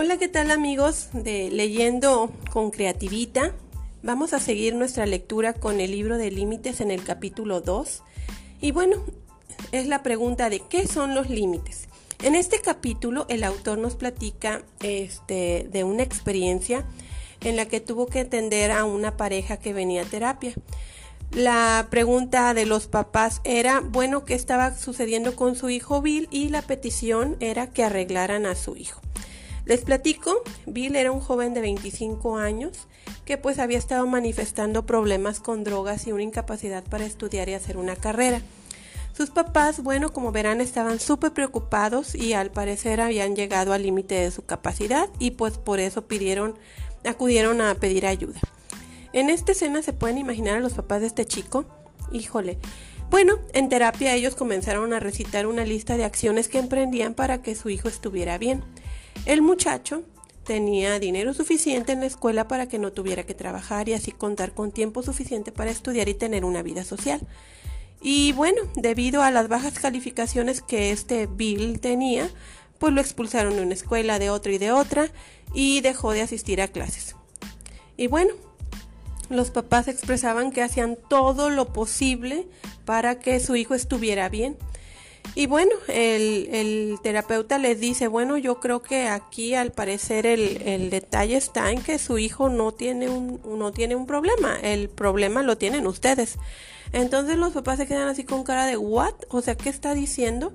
Hola, 0.00 0.16
¿qué 0.16 0.28
tal 0.28 0.52
amigos 0.52 1.08
de 1.12 1.50
Leyendo 1.50 2.30
con 2.52 2.70
Creativita? 2.70 3.52
Vamos 4.04 4.32
a 4.32 4.38
seguir 4.38 4.76
nuestra 4.76 5.06
lectura 5.06 5.54
con 5.54 5.80
el 5.80 5.90
libro 5.90 6.18
de 6.18 6.30
límites 6.30 6.80
en 6.80 6.92
el 6.92 7.02
capítulo 7.02 7.62
2. 7.62 8.04
Y 8.60 8.70
bueno, 8.70 9.02
es 9.72 9.88
la 9.88 10.04
pregunta 10.04 10.50
de 10.50 10.60
qué 10.60 10.86
son 10.86 11.16
los 11.16 11.30
límites. 11.30 11.88
En 12.22 12.36
este 12.36 12.60
capítulo 12.60 13.26
el 13.28 13.42
autor 13.42 13.78
nos 13.78 13.96
platica 13.96 14.62
este, 14.84 15.68
de 15.72 15.82
una 15.82 16.04
experiencia 16.04 16.86
en 17.40 17.56
la 17.56 17.66
que 17.66 17.80
tuvo 17.80 18.06
que 18.06 18.20
atender 18.20 18.70
a 18.70 18.84
una 18.84 19.16
pareja 19.16 19.56
que 19.56 19.72
venía 19.72 20.02
a 20.02 20.04
terapia. 20.04 20.54
La 21.32 21.88
pregunta 21.90 22.54
de 22.54 22.66
los 22.66 22.86
papás 22.86 23.40
era, 23.42 23.80
bueno, 23.80 24.24
¿qué 24.24 24.34
estaba 24.34 24.76
sucediendo 24.76 25.34
con 25.34 25.56
su 25.56 25.70
hijo 25.70 26.00
Bill? 26.02 26.28
Y 26.30 26.50
la 26.50 26.62
petición 26.62 27.36
era 27.40 27.66
que 27.66 27.82
arreglaran 27.82 28.46
a 28.46 28.54
su 28.54 28.76
hijo. 28.76 29.00
Les 29.68 29.82
platico, 29.82 30.42
Bill 30.64 30.96
era 30.96 31.12
un 31.12 31.20
joven 31.20 31.52
de 31.52 31.60
25 31.60 32.38
años 32.38 32.88
que 33.26 33.36
pues 33.36 33.58
había 33.58 33.76
estado 33.76 34.06
manifestando 34.06 34.86
problemas 34.86 35.40
con 35.40 35.62
drogas 35.62 36.06
y 36.06 36.12
una 36.12 36.22
incapacidad 36.22 36.82
para 36.84 37.04
estudiar 37.04 37.50
y 37.50 37.52
hacer 37.52 37.76
una 37.76 37.94
carrera. 37.94 38.40
Sus 39.14 39.28
papás, 39.28 39.82
bueno, 39.82 40.10
como 40.10 40.32
verán, 40.32 40.62
estaban 40.62 40.98
súper 40.98 41.34
preocupados 41.34 42.14
y 42.14 42.32
al 42.32 42.50
parecer 42.50 43.02
habían 43.02 43.36
llegado 43.36 43.74
al 43.74 43.82
límite 43.82 44.14
de 44.14 44.30
su 44.30 44.42
capacidad 44.42 45.10
y 45.18 45.32
pues 45.32 45.58
por 45.58 45.80
eso 45.80 46.08
pidieron, 46.08 46.54
acudieron 47.04 47.60
a 47.60 47.74
pedir 47.74 48.06
ayuda. 48.06 48.40
En 49.12 49.28
esta 49.28 49.52
escena 49.52 49.82
se 49.82 49.92
pueden 49.92 50.16
imaginar 50.16 50.56
a 50.56 50.60
los 50.60 50.72
papás 50.72 51.02
de 51.02 51.08
este 51.08 51.26
chico. 51.26 51.66
Híjole. 52.10 52.56
Bueno, 53.10 53.38
en 53.52 53.68
terapia 53.68 54.14
ellos 54.14 54.34
comenzaron 54.34 54.94
a 54.94 55.00
recitar 55.00 55.46
una 55.46 55.64
lista 55.64 55.98
de 55.98 56.04
acciones 56.04 56.48
que 56.48 56.58
emprendían 56.58 57.12
para 57.12 57.42
que 57.42 57.54
su 57.54 57.68
hijo 57.68 57.88
estuviera 57.88 58.38
bien. 58.38 58.64
El 59.26 59.42
muchacho 59.42 60.02
tenía 60.44 60.98
dinero 60.98 61.34
suficiente 61.34 61.92
en 61.92 62.00
la 62.00 62.06
escuela 62.06 62.48
para 62.48 62.68
que 62.68 62.78
no 62.78 62.92
tuviera 62.92 63.24
que 63.24 63.34
trabajar 63.34 63.88
y 63.88 63.92
así 63.92 64.12
contar 64.12 64.52
con 64.52 64.72
tiempo 64.72 65.02
suficiente 65.02 65.52
para 65.52 65.70
estudiar 65.70 66.08
y 66.08 66.14
tener 66.14 66.44
una 66.44 66.62
vida 66.62 66.84
social. 66.84 67.20
Y 68.00 68.32
bueno, 68.32 68.62
debido 68.74 69.22
a 69.22 69.30
las 69.30 69.48
bajas 69.48 69.78
calificaciones 69.78 70.62
que 70.62 70.90
este 70.90 71.26
Bill 71.26 71.80
tenía, 71.80 72.30
pues 72.78 72.94
lo 72.94 73.00
expulsaron 73.00 73.56
de 73.56 73.62
una 73.62 73.74
escuela, 73.74 74.18
de 74.18 74.30
otra 74.30 74.52
y 74.52 74.58
de 74.58 74.72
otra, 74.72 75.10
y 75.52 75.80
dejó 75.80 76.12
de 76.12 76.22
asistir 76.22 76.62
a 76.62 76.68
clases. 76.68 77.16
Y 77.96 78.06
bueno, 78.06 78.32
los 79.28 79.50
papás 79.50 79.88
expresaban 79.88 80.52
que 80.52 80.62
hacían 80.62 80.96
todo 81.08 81.50
lo 81.50 81.72
posible 81.72 82.46
para 82.84 83.18
que 83.18 83.40
su 83.40 83.56
hijo 83.56 83.74
estuviera 83.74 84.28
bien, 84.28 84.56
y 85.34 85.46
bueno, 85.46 85.70
el, 85.88 86.98
terapeuta 87.02 87.58
les 87.58 87.78
dice, 87.78 88.08
bueno, 88.08 88.38
yo 88.38 88.58
creo 88.58 88.82
que 88.82 89.06
aquí 89.06 89.54
al 89.54 89.70
parecer 89.70 90.26
el, 90.26 90.90
detalle 90.90 91.36
está 91.36 91.70
en 91.70 91.80
que 91.80 91.98
su 91.98 92.18
hijo 92.18 92.48
no 92.48 92.72
tiene, 92.72 93.08
un, 93.08 93.40
no 93.56 93.70
tiene 93.72 93.94
un 93.94 94.06
problema, 94.06 94.58
el 94.60 94.88
problema 94.88 95.42
lo 95.42 95.56
tienen 95.56 95.86
ustedes. 95.86 96.38
Entonces 96.92 97.36
los 97.36 97.52
papás 97.52 97.78
se 97.78 97.86
quedan 97.86 98.08
así 98.08 98.24
con 98.24 98.42
cara 98.42 98.66
de, 98.66 98.76
¿what? 98.76 99.14
O 99.28 99.42
sea, 99.42 99.56
¿qué 99.56 99.68
está 99.68 99.94
diciendo? 99.94 100.52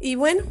Y 0.00 0.14
bueno, 0.14 0.44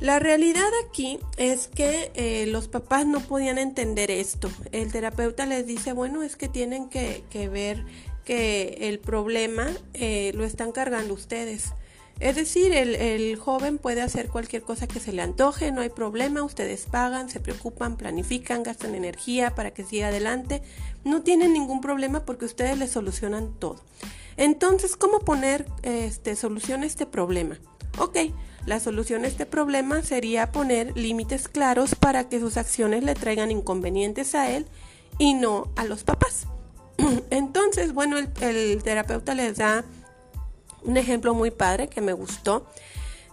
la 0.00 0.18
realidad 0.18 0.68
aquí 0.88 1.20
es 1.36 1.68
que 1.68 2.10
eh, 2.14 2.46
los 2.46 2.66
papás 2.66 3.06
no 3.06 3.20
podían 3.20 3.58
entender 3.58 4.10
esto. 4.10 4.50
El 4.72 4.90
terapeuta 4.90 5.46
les 5.46 5.64
dice, 5.64 5.92
bueno, 5.92 6.24
es 6.24 6.34
que 6.34 6.48
tienen 6.48 6.88
que, 6.88 7.22
ver 7.52 7.84
que 8.24 8.78
el 8.80 8.98
problema 8.98 9.70
eh, 9.94 10.32
lo 10.34 10.44
están 10.44 10.72
cargando 10.72 11.14
ustedes. 11.14 11.72
Es 12.22 12.36
decir, 12.36 12.72
el, 12.72 13.36
joven 13.36 13.78
puede 13.78 14.00
hacer 14.00 14.28
cualquier 14.28 14.62
cosa 14.62 14.86
que 14.86 15.00
se 15.00 15.12
le 15.12 15.22
antoje, 15.22 15.72
no 15.72 15.80
hay 15.80 15.88
problema, 15.88 16.44
ustedes 16.44 16.86
pagan, 16.88 17.28
se 17.28 17.40
preocupan, 17.40 17.96
planifican, 17.96 18.62
gastan 18.62 18.94
energía 18.94 19.56
para 19.56 19.72
que 19.72 19.82
siga 19.82 20.06
adelante, 20.06 20.62
no 21.02 21.22
tienen 21.22 21.52
ningún 21.52 21.80
problema 21.80 22.24
porque 22.24 22.44
ustedes 22.44 22.78
le 22.78 22.86
solucionan 22.86 23.52
todo. 23.58 23.80
Entonces, 24.36 24.94
¿cómo 24.94 25.18
poner 25.18 25.66
este, 25.82 26.36
solución 26.36 26.84
a 26.84 26.86
este 26.86 27.06
problema? 27.06 27.58
Ok, 27.98 28.16
la 28.66 28.78
solución 28.78 29.24
a 29.24 29.26
este 29.26 29.44
problema 29.44 30.04
sería 30.04 30.52
poner 30.52 30.96
límites 30.96 31.48
claros 31.48 31.96
para 31.96 32.28
que 32.28 32.38
sus 32.38 32.56
acciones 32.56 33.02
le 33.02 33.16
traigan 33.16 33.50
inconvenientes 33.50 34.36
a 34.36 34.48
él 34.48 34.66
y 35.18 35.34
no 35.34 35.72
a 35.74 35.86
los 35.86 36.04
papás. 36.04 36.46
Entonces, 37.30 37.92
bueno, 37.92 38.16
el 38.16 38.82
terapeuta 38.84 39.34
les 39.34 39.56
da 39.56 39.84
un 40.84 40.96
ejemplo 40.96 41.34
muy 41.34 41.50
padre 41.50 41.88
que 41.88 42.00
me 42.00 42.12
gustó. 42.12 42.66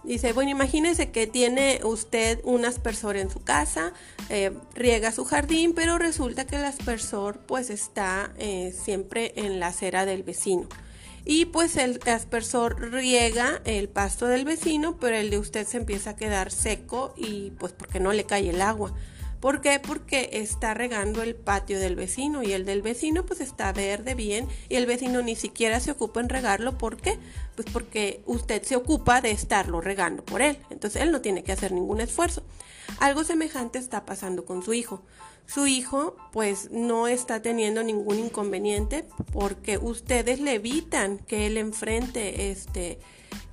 Dice, 0.02 0.32
bueno, 0.32 0.50
imagínese 0.50 1.10
que 1.10 1.26
tiene 1.26 1.80
usted 1.84 2.40
un 2.44 2.64
aspersor 2.64 3.16
en 3.16 3.30
su 3.30 3.42
casa, 3.42 3.92
eh, 4.30 4.50
riega 4.74 5.12
su 5.12 5.26
jardín, 5.26 5.74
pero 5.74 5.98
resulta 5.98 6.46
que 6.46 6.56
el 6.56 6.64
aspersor 6.64 7.40
pues 7.40 7.68
está 7.68 8.32
eh, 8.38 8.72
siempre 8.72 9.34
en 9.36 9.60
la 9.60 9.68
acera 9.68 10.06
del 10.06 10.22
vecino. 10.22 10.68
Y 11.26 11.44
pues 11.44 11.76
el 11.76 12.00
aspersor 12.06 12.92
riega 12.92 13.60
el 13.66 13.90
pasto 13.90 14.26
del 14.26 14.46
vecino, 14.46 14.96
pero 14.98 15.16
el 15.16 15.28
de 15.28 15.38
usted 15.38 15.66
se 15.66 15.76
empieza 15.76 16.10
a 16.10 16.16
quedar 16.16 16.50
seco 16.50 17.12
y 17.18 17.50
pues 17.58 17.72
porque 17.74 18.00
no 18.00 18.12
le 18.12 18.24
cae 18.24 18.48
el 18.48 18.62
agua. 18.62 18.94
¿Por 19.40 19.62
qué? 19.62 19.80
Porque 19.80 20.28
está 20.34 20.74
regando 20.74 21.22
el 21.22 21.34
patio 21.34 21.80
del 21.80 21.96
vecino 21.96 22.42
y 22.42 22.52
el 22.52 22.66
del 22.66 22.82
vecino 22.82 23.24
pues 23.24 23.40
está 23.40 23.72
verde 23.72 24.14
bien 24.14 24.46
y 24.68 24.76
el 24.76 24.84
vecino 24.84 25.22
ni 25.22 25.34
siquiera 25.34 25.80
se 25.80 25.90
ocupa 25.90 26.20
en 26.20 26.28
regarlo. 26.28 26.76
¿Por 26.76 26.98
qué? 26.98 27.18
Pues 27.56 27.66
porque 27.72 28.22
usted 28.26 28.62
se 28.62 28.76
ocupa 28.76 29.22
de 29.22 29.30
estarlo 29.30 29.80
regando 29.80 30.22
por 30.24 30.42
él. 30.42 30.58
Entonces 30.68 31.00
él 31.00 31.10
no 31.10 31.22
tiene 31.22 31.42
que 31.42 31.52
hacer 31.52 31.72
ningún 31.72 32.02
esfuerzo. 32.02 32.42
Algo 32.98 33.24
semejante 33.24 33.78
está 33.78 34.04
pasando 34.04 34.44
con 34.44 34.62
su 34.62 34.74
hijo. 34.74 35.02
Su 35.46 35.66
hijo 35.66 36.16
pues 36.32 36.70
no 36.70 37.08
está 37.08 37.40
teniendo 37.40 37.82
ningún 37.82 38.18
inconveniente 38.18 39.06
porque 39.32 39.78
ustedes 39.78 40.40
le 40.40 40.54
evitan 40.54 41.18
que 41.18 41.46
él 41.46 41.56
enfrente 41.56 42.50
este 42.50 42.98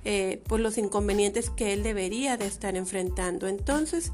eh, 0.04 0.42
pues 0.46 0.62
los 0.62 0.78
inconvenientes 0.78 1.50
que 1.50 1.72
él 1.72 1.82
debería 1.82 2.36
de 2.36 2.46
estar 2.46 2.76
enfrentando. 2.76 3.48
Entonces, 3.48 4.12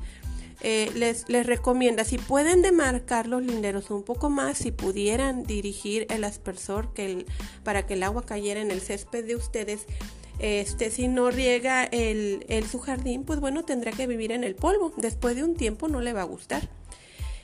eh, 0.61 0.91
les, 0.95 1.27
recomienda, 1.47 2.05
si 2.05 2.19
pueden 2.19 2.63
demarcar 2.63 3.27
los 3.27 3.43
linderos 3.43 3.91
un 3.91 4.03
poco 4.03 4.31
más, 4.31 4.59
si 4.59 4.71
pudieran 4.73 5.45
dirigir 5.45 6.07
el 6.11 6.25
aspersor 6.25 6.93
que 6.95 7.27
para 7.63 7.87
que 7.87 7.95
el 7.95 8.03
agua 8.03 8.25
cayera 8.25 8.61
en 8.61 8.71
el 8.71 8.81
césped 8.81 9.25
de 9.25 9.37
ustedes, 9.37 9.87
este, 10.39 10.91
si 10.91 11.09
no 11.09 11.31
riega 11.31 11.85
el, 11.85 12.45
su 12.71 12.81
jardín, 12.81 13.25
pues 13.25 13.41
bueno, 13.41 13.65
tendrá 13.65 13.93
que 13.93 14.07
vivir 14.07 14.33
en 14.33 14.45
el 14.45 14.55
polvo. 14.55 14.93
Después 14.97 15.37
de 15.37 15.45
un 15.45 15.55
tiempo 15.55 15.89
no 15.89 16.01
le 16.01 16.13
va 16.13 16.23
a 16.23 16.25
gustar. 16.25 16.69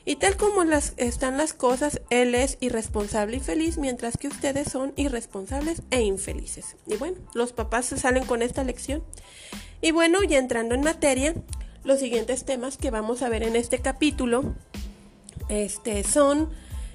Y 0.05 0.17
tal 0.17 0.37
como 0.37 0.63
están 0.97 1.37
las 1.37 1.53
cosas, 1.53 2.01
él 2.11 2.35
es 2.35 2.57
irresponsable 2.61 3.37
y 3.37 3.41
feliz, 3.41 3.77
mientras 3.77 4.17
que 4.17 4.29
ustedes 4.29 4.71
son 4.71 4.93
irresponsables 4.97 5.83
e 5.91 6.01
infelices. 6.01 6.77
Y 6.87 6.97
bueno, 6.97 7.19
los 7.35 7.53
papás 7.53 7.87
salen 7.87 8.25
con 8.25 8.43
esta 8.43 8.65
lección. 8.65 9.05
Y 9.83 9.93
bueno, 9.93 10.23
ya 10.25 10.39
entrando 10.39 10.75
en 10.75 10.81
materia, 10.81 11.35
los 11.85 12.01
siguientes 12.01 12.45
temas 12.45 12.77
que 12.77 12.91
vamos 12.91 13.23
a 13.23 13.29
ver 13.29 13.43
en 13.43 13.57
este 13.57 13.81
capítulo 13.81 14.55
este, 15.49 16.05
son 16.05 16.51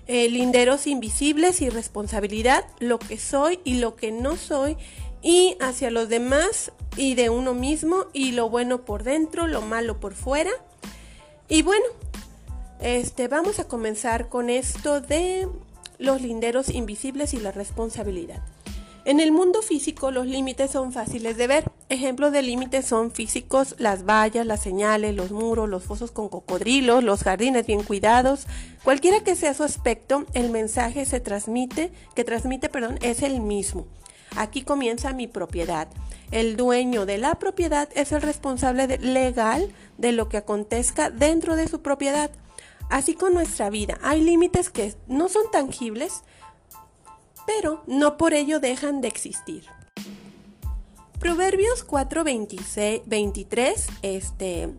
eh, 0.07 0.29
linderos 0.29 0.87
invisibles 0.87 1.61
y 1.61 1.69
responsabilidad, 1.69 2.65
lo 2.79 2.99
que 2.99 3.17
soy 3.17 3.59
y 3.63 3.75
lo 3.79 3.95
que 3.95 4.11
no 4.11 4.37
soy, 4.37 4.77
y 5.21 5.57
hacia 5.59 5.89
los 5.89 6.09
demás 6.09 6.71
y 6.95 7.15
de 7.15 7.29
uno 7.29 7.53
mismo, 7.53 8.05
y 8.13 8.31
lo 8.31 8.49
bueno 8.49 8.85
por 8.85 9.03
dentro, 9.03 9.47
lo 9.47 9.61
malo 9.61 9.99
por 9.99 10.13
fuera. 10.13 10.51
Y 11.49 11.63
bueno, 11.63 11.85
este, 12.79 13.27
vamos 13.27 13.59
a 13.59 13.67
comenzar 13.67 14.29
con 14.29 14.49
esto 14.49 15.01
de 15.01 15.47
los 15.97 16.21
linderos 16.21 16.69
invisibles 16.69 17.33
y 17.33 17.37
la 17.37 17.51
responsabilidad. 17.51 18.43
En 19.05 19.19
el 19.19 19.31
mundo 19.31 19.61
físico 19.61 20.11
los 20.11 20.25
límites 20.25 20.71
son 20.71 20.91
fáciles 20.91 21.37
de 21.37 21.47
ver. 21.47 21.71
Ejemplos 21.87 22.31
de 22.31 22.41
límites 22.41 22.87
son 22.87 23.11
físicos, 23.11 23.75
las 23.77 24.05
vallas, 24.05 24.47
las 24.47 24.63
señales, 24.63 25.13
los 25.13 25.31
muros, 25.31 25.69
los 25.69 25.83
fosos 25.83 26.09
con 26.09 26.29
cocodrilos, 26.29 27.03
los 27.03 27.21
jardines 27.21 27.67
bien 27.67 27.83
cuidados. 27.83 28.47
Cualquiera 28.83 29.19
que 29.23 29.35
sea 29.35 29.53
su 29.53 29.63
aspecto, 29.63 30.25
el 30.33 30.49
mensaje 30.49 31.05
se 31.05 31.19
transmite, 31.19 31.91
que 32.15 32.23
transmite, 32.23 32.69
perdón, 32.69 32.97
es 33.03 33.21
el 33.21 33.39
mismo. 33.39 33.85
Aquí 34.35 34.63
comienza 34.63 35.13
mi 35.13 35.27
propiedad. 35.27 35.87
El 36.31 36.57
dueño 36.57 37.05
de 37.05 37.19
la 37.19 37.35
propiedad 37.35 37.87
es 37.93 38.11
el 38.11 38.23
responsable 38.23 38.97
legal 38.97 39.71
de 39.99 40.11
lo 40.11 40.27
que 40.27 40.37
acontezca 40.37 41.11
dentro 41.11 41.55
de 41.55 41.67
su 41.67 41.83
propiedad. 41.83 42.31
Así 42.89 43.13
con 43.13 43.35
nuestra 43.35 43.69
vida, 43.69 43.99
hay 44.01 44.21
límites 44.21 44.71
que 44.71 44.95
no 45.07 45.29
son 45.29 45.51
tangibles, 45.51 46.23
pero 47.45 47.83
no 47.85 48.17
por 48.17 48.33
ello 48.33 48.59
dejan 48.59 49.01
de 49.01 49.07
existir. 49.07 49.65
Proverbios 51.25 51.83
4, 51.83 52.23
23, 52.23 53.87
este, 54.03 54.69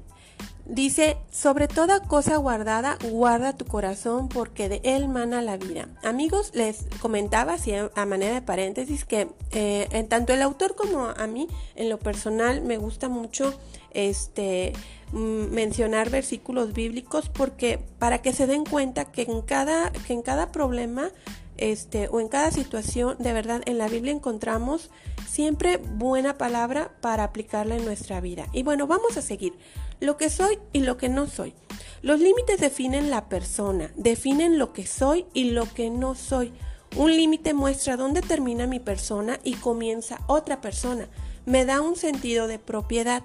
dice, 0.65 1.17
sobre 1.33 1.67
toda 1.67 2.05
cosa 2.05 2.37
guardada, 2.37 2.99
guarda 3.11 3.57
tu 3.57 3.65
corazón 3.65 4.29
porque 4.29 4.69
de 4.69 4.81
él 4.85 5.09
mana 5.09 5.43
la 5.43 5.57
vida. 5.57 5.89
Amigos, 6.05 6.53
les 6.55 6.87
comentaba 7.01 7.55
así 7.55 7.73
a 7.75 8.07
manera 8.07 8.35
de 8.35 8.43
paréntesis 8.43 9.05
que 9.05 9.29
eh, 9.51 9.89
en 9.91 10.09
tanto 10.09 10.33
el 10.33 10.41
autor 10.41 10.77
como 10.77 11.07
a 11.07 11.27
mí, 11.27 11.49
en 11.75 11.89
lo 11.89 11.99
personal, 11.99 12.63
me 12.63 12.79
gusta 12.79 13.09
mucho 13.09 13.53
este, 13.91 14.73
mm, 15.11 15.51
mencionar 15.51 16.11
versículos 16.11 16.73
bíblicos 16.73 17.29
porque 17.29 17.81
para 17.99 18.23
que 18.23 18.33
se 18.33 18.47
den 18.47 18.65
cuenta 18.65 19.07
que 19.07 19.23
en 19.23 19.43
cada, 19.43 19.91
que 19.91 20.13
en 20.13 20.23
cada 20.23 20.53
problema 20.53 21.11
este, 21.59 22.09
o 22.09 22.21
en 22.21 22.29
cada 22.29 22.51
situación, 22.51 23.17
de 23.19 23.33
verdad, 23.33 23.63
en 23.67 23.79
la 23.79 23.89
Biblia 23.89 24.13
encontramos 24.13 24.91
siempre 25.27 25.79
buena 25.79 26.39
palabra 26.39 26.93
para 27.01 27.25
aplicarla 27.25 27.77
en 27.77 27.85
nuestra 27.85 28.21
vida. 28.21 28.47
Y 28.53 28.63
bueno, 28.63 28.87
vamos 28.87 29.17
a 29.17 29.23
seguir. 29.23 29.55
Lo 30.01 30.17
que 30.17 30.31
soy 30.31 30.59
y 30.73 30.81
lo 30.81 30.97
que 30.97 31.09
no 31.09 31.27
soy. 31.27 31.55
Los 32.03 32.21
límites 32.21 32.61
definen 32.61 33.11
la 33.11 33.29
persona, 33.29 33.91
definen 33.97 34.59
lo 34.59 34.73
que 34.73 34.87
soy 34.87 35.27
y 35.33 35.51
lo 35.51 35.73
que 35.73 35.91
no 35.91 36.15
soy. 36.15 36.53
Un 36.97 37.17
límite 37.17 37.53
muestra 37.53 37.97
dónde 37.97 38.23
termina 38.23 38.67
mi 38.67 38.81
persona 38.81 39.41
y 39.43 39.55
comienza 39.55 40.21
otra 40.27 40.61
persona. 40.61 41.09
Me 41.45 41.65
da 41.65 41.81
un 41.81 41.97
sentido 41.97 42.47
de 42.47 42.59
propiedad. 42.59 43.23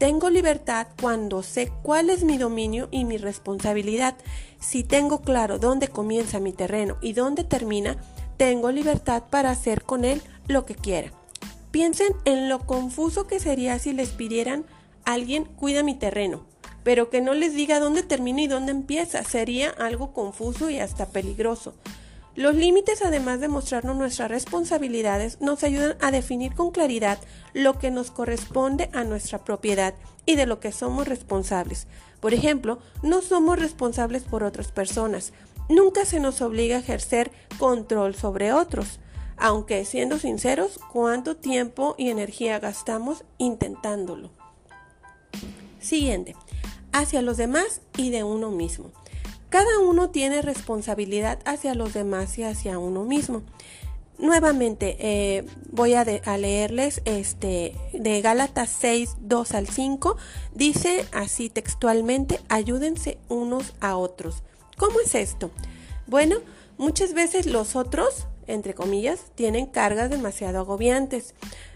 Tengo 0.00 0.30
libertad 0.30 0.86
cuando 0.98 1.42
sé 1.42 1.70
cuál 1.82 2.08
es 2.08 2.24
mi 2.24 2.38
dominio 2.38 2.88
y 2.90 3.04
mi 3.04 3.18
responsabilidad. 3.18 4.16
Si 4.58 4.82
tengo 4.82 5.20
claro 5.20 5.58
dónde 5.58 5.88
comienza 5.88 6.40
mi 6.40 6.54
terreno 6.54 6.96
y 7.02 7.12
dónde 7.12 7.44
termina, 7.44 7.98
tengo 8.38 8.72
libertad 8.72 9.24
para 9.28 9.50
hacer 9.50 9.82
con 9.82 10.06
él 10.06 10.22
lo 10.48 10.64
que 10.64 10.74
quiera. 10.74 11.12
Piensen 11.70 12.14
en 12.24 12.48
lo 12.48 12.60
confuso 12.60 13.26
que 13.26 13.40
sería 13.40 13.78
si 13.78 13.92
les 13.92 14.08
pidieran 14.08 14.64
a 15.04 15.12
alguien 15.12 15.44
cuida 15.44 15.82
mi 15.82 15.94
terreno, 15.94 16.46
pero 16.82 17.10
que 17.10 17.20
no 17.20 17.34
les 17.34 17.52
diga 17.52 17.78
dónde 17.78 18.02
termina 18.02 18.40
y 18.40 18.46
dónde 18.46 18.72
empieza. 18.72 19.22
Sería 19.22 19.68
algo 19.68 20.14
confuso 20.14 20.70
y 20.70 20.78
hasta 20.78 21.10
peligroso. 21.10 21.74
Los 22.36 22.54
límites, 22.54 23.02
además 23.02 23.40
de 23.40 23.48
mostrarnos 23.48 23.96
nuestras 23.96 24.30
responsabilidades, 24.30 25.40
nos 25.40 25.64
ayudan 25.64 25.96
a 26.00 26.12
definir 26.12 26.54
con 26.54 26.70
claridad 26.70 27.18
lo 27.54 27.78
que 27.78 27.90
nos 27.90 28.12
corresponde 28.12 28.88
a 28.92 29.02
nuestra 29.02 29.42
propiedad 29.42 29.94
y 30.26 30.36
de 30.36 30.46
lo 30.46 30.60
que 30.60 30.70
somos 30.70 31.08
responsables. 31.08 31.88
Por 32.20 32.32
ejemplo, 32.32 32.78
no 33.02 33.20
somos 33.20 33.58
responsables 33.58 34.22
por 34.22 34.44
otras 34.44 34.70
personas. 34.70 35.32
Nunca 35.68 36.04
se 36.04 36.20
nos 36.20 36.40
obliga 36.40 36.76
a 36.76 36.80
ejercer 36.80 37.32
control 37.58 38.14
sobre 38.14 38.52
otros. 38.52 39.00
Aunque, 39.36 39.84
siendo 39.84 40.18
sinceros, 40.18 40.78
¿cuánto 40.92 41.36
tiempo 41.36 41.94
y 41.98 42.10
energía 42.10 42.60
gastamos 42.60 43.24
intentándolo? 43.38 44.30
Siguiente. 45.80 46.36
Hacia 46.92 47.22
los 47.22 47.38
demás 47.38 47.80
y 47.96 48.10
de 48.10 48.22
uno 48.22 48.50
mismo. 48.50 48.92
Cada 49.50 49.80
uno 49.80 50.10
tiene 50.10 50.42
responsabilidad 50.42 51.40
hacia 51.44 51.74
los 51.74 51.92
demás 51.92 52.38
y 52.38 52.44
hacia 52.44 52.78
uno 52.78 53.04
mismo. 53.04 53.42
Nuevamente 54.16 54.96
eh, 55.00 55.44
voy 55.72 55.94
a, 55.94 56.04
leerles 56.04 57.02
este 57.04 57.74
de 57.92 58.20
Gálatas 58.20 58.70
6, 58.78 59.16
2 59.20 59.54
al 59.54 59.66
5. 59.66 60.16
Dice 60.54 61.04
así 61.10 61.50
textualmente, 61.50 62.38
ayúdense 62.48 63.18
unos 63.28 63.74
a 63.80 63.96
otros. 63.96 64.44
¿Cómo 64.76 65.00
es 65.00 65.16
esto? 65.16 65.50
Bueno, 66.06 66.36
muchas 66.78 67.12
veces 67.12 67.46
los 67.46 67.74
otros, 67.74 68.28
entre 68.46 68.74
comillas, 68.74 69.32
tienen 69.34 69.66
cargas 69.66 70.10
demasiado 70.10 70.60
agobiantes. 70.60 71.34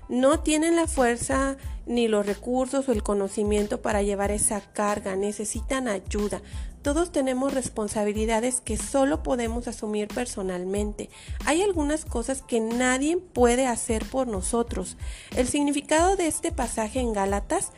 No 0.08 0.40
tienen 0.40 0.76
la 0.76 0.86
fuerza 0.86 1.56
ni 1.86 2.08
los 2.08 2.26
recursos 2.26 2.88
o 2.88 2.92
el 2.92 3.02
conocimiento 3.02 3.82
para 3.82 4.02
llevar 4.02 4.30
esa 4.30 4.60
carga, 4.60 5.16
necesitan 5.16 5.88
ayuda. 5.88 6.40
Todos 6.82 7.12
tenemos 7.12 7.54
responsabilidades 7.54 8.60
que 8.60 8.76
solo 8.76 9.22
podemos 9.22 9.68
asumir 9.68 10.08
personalmente. 10.08 11.08
Hay 11.46 11.62
algunas 11.62 12.04
cosas 12.04 12.42
que 12.42 12.60
nadie 12.60 13.16
puede 13.16 13.66
hacer 13.66 14.04
por 14.04 14.28
nosotros. 14.28 14.98
El 15.34 15.48
significado 15.48 16.16
de 16.16 16.26
este 16.26 16.52
pasaje 16.52 17.00
en 17.00 17.14
Gálatas 17.14 17.72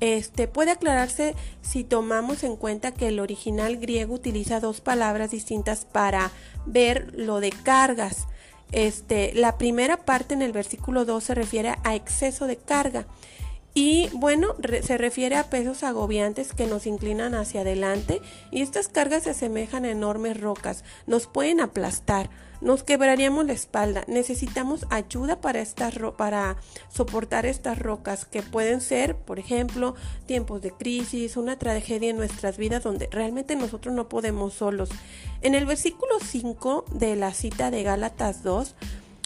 este, 0.00 0.48
puede 0.48 0.72
aclararse 0.72 1.34
si 1.62 1.84
tomamos 1.84 2.42
en 2.42 2.56
cuenta 2.56 2.92
que 2.92 3.08
el 3.08 3.20
original 3.20 3.76
griego 3.76 4.14
utiliza 4.14 4.60
dos 4.60 4.80
palabras 4.80 5.30
distintas 5.30 5.84
para 5.84 6.30
ver 6.66 7.12
lo 7.14 7.40
de 7.40 7.50
cargas. 7.50 8.26
Este, 8.72 9.32
la 9.34 9.58
primera 9.58 10.04
parte 10.04 10.34
en 10.34 10.42
el 10.42 10.52
versículo 10.52 11.04
2 11.04 11.24
se 11.24 11.34
refiere 11.34 11.76
a 11.82 11.94
exceso 11.94 12.46
de 12.46 12.56
carga 12.56 13.06
y 13.72 14.08
bueno, 14.12 14.56
se 14.82 14.98
refiere 14.98 15.36
a 15.36 15.48
pesos 15.48 15.82
agobiantes 15.84 16.52
que 16.52 16.66
nos 16.66 16.86
inclinan 16.86 17.34
hacia 17.34 17.60
adelante 17.60 18.20
y 18.50 18.62
estas 18.62 18.88
cargas 18.88 19.24
se 19.24 19.30
asemejan 19.30 19.84
a 19.84 19.90
enormes 19.90 20.40
rocas, 20.40 20.84
nos 21.06 21.28
pueden 21.28 21.60
aplastar, 21.60 22.30
nos 22.60 22.82
quebraríamos 22.82 23.46
la 23.46 23.52
espalda. 23.52 24.04
Necesitamos 24.06 24.86
ayuda 24.90 25.40
para 25.40 25.60
estas 25.60 25.94
para 26.16 26.56
soportar 26.90 27.46
estas 27.46 27.78
rocas 27.78 28.24
que 28.26 28.42
pueden 28.42 28.80
ser, 28.80 29.16
por 29.16 29.38
ejemplo, 29.38 29.94
tiempos 30.26 30.60
de 30.60 30.72
crisis, 30.72 31.36
una 31.36 31.58
tragedia 31.58 32.10
en 32.10 32.16
nuestras 32.16 32.58
vidas 32.58 32.82
donde 32.82 33.08
realmente 33.10 33.56
nosotros 33.56 33.94
no 33.94 34.08
podemos 34.08 34.52
solos. 34.52 34.90
En 35.42 35.54
el 35.54 35.64
versículo 35.64 36.18
5 36.20 36.84
de 36.92 37.16
la 37.16 37.32
cita 37.32 37.70
de 37.70 37.82
Gálatas 37.82 38.42
2 38.42 38.74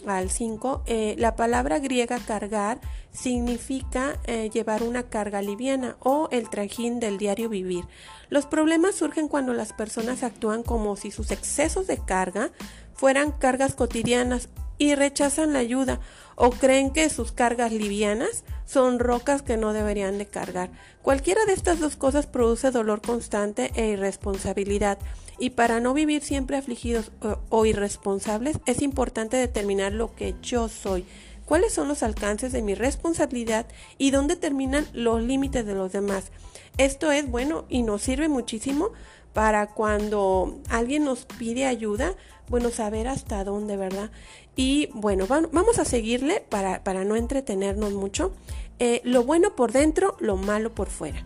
al 0.06 0.30
5, 0.30 0.82
eh, 0.86 1.14
la 1.18 1.36
palabra 1.36 1.78
griega 1.78 2.18
cargar 2.18 2.80
significa 3.12 4.18
eh, 4.24 4.50
llevar 4.52 4.82
una 4.82 5.04
carga 5.04 5.42
liviana 5.42 5.96
o 6.00 6.28
el 6.30 6.48
trajín 6.50 7.00
del 7.00 7.18
diario 7.18 7.48
vivir. 7.48 7.84
Los 8.28 8.46
problemas 8.46 8.94
surgen 8.94 9.28
cuando 9.28 9.52
las 9.54 9.72
personas 9.72 10.22
actúan 10.22 10.62
como 10.62 10.96
si 10.96 11.10
sus 11.10 11.30
excesos 11.30 11.86
de 11.86 11.98
carga 11.98 12.50
fueran 12.94 13.32
cargas 13.32 13.74
cotidianas 13.74 14.48
y 14.78 14.94
rechazan 14.94 15.52
la 15.52 15.60
ayuda 15.60 16.00
o 16.36 16.50
creen 16.50 16.90
que 16.90 17.08
sus 17.10 17.32
cargas 17.32 17.72
livianas 17.72 18.44
son 18.66 18.98
rocas 18.98 19.42
que 19.42 19.56
no 19.56 19.72
deberían 19.72 20.18
de 20.18 20.26
cargar. 20.26 20.70
Cualquiera 21.02 21.44
de 21.44 21.52
estas 21.52 21.78
dos 21.80 21.96
cosas 21.96 22.26
produce 22.26 22.70
dolor 22.70 23.00
constante 23.02 23.70
e 23.74 23.88
irresponsabilidad. 23.90 24.98
Y 25.38 25.50
para 25.50 25.80
no 25.80 25.94
vivir 25.94 26.22
siempre 26.22 26.56
afligidos 26.56 27.10
o, 27.48 27.66
irresponsables, 27.66 28.58
es 28.66 28.82
importante 28.82 29.36
determinar 29.36 29.92
lo 29.92 30.14
que 30.14 30.34
yo 30.42 30.68
soy, 30.68 31.04
cuáles 31.44 31.72
son 31.72 31.88
los 31.88 32.02
alcances 32.02 32.52
de 32.52 32.62
mi 32.62 32.74
responsabilidad 32.74 33.66
y 33.98 34.10
dónde 34.10 34.36
terminan 34.36 34.86
los 34.92 35.22
límites 35.22 35.66
de 35.66 35.74
los 35.74 35.92
demás. 35.92 36.30
Esto 36.78 37.12
es 37.12 37.30
bueno 37.30 37.64
y 37.68 37.82
nos 37.82 38.02
sirve 38.02 38.28
muchísimo 38.28 38.90
para 39.32 39.66
cuando 39.66 40.60
alguien 40.70 41.04
nos 41.04 41.24
pide 41.24 41.66
ayuda, 41.66 42.14
bueno, 42.48 42.70
saber 42.70 43.08
hasta 43.08 43.42
dónde, 43.42 43.76
¿verdad? 43.76 44.10
Y 44.56 44.88
bueno, 44.94 45.26
vamos 45.26 45.78
a 45.78 45.84
seguirle 45.84 46.44
para, 46.48 46.84
para 46.84 47.04
no 47.04 47.16
entretenernos 47.16 47.92
mucho. 47.92 48.32
Eh, 48.78 49.00
lo 49.04 49.24
bueno 49.24 49.56
por 49.56 49.72
dentro, 49.72 50.16
lo 50.20 50.36
malo 50.36 50.72
por 50.74 50.88
fuera. 50.88 51.24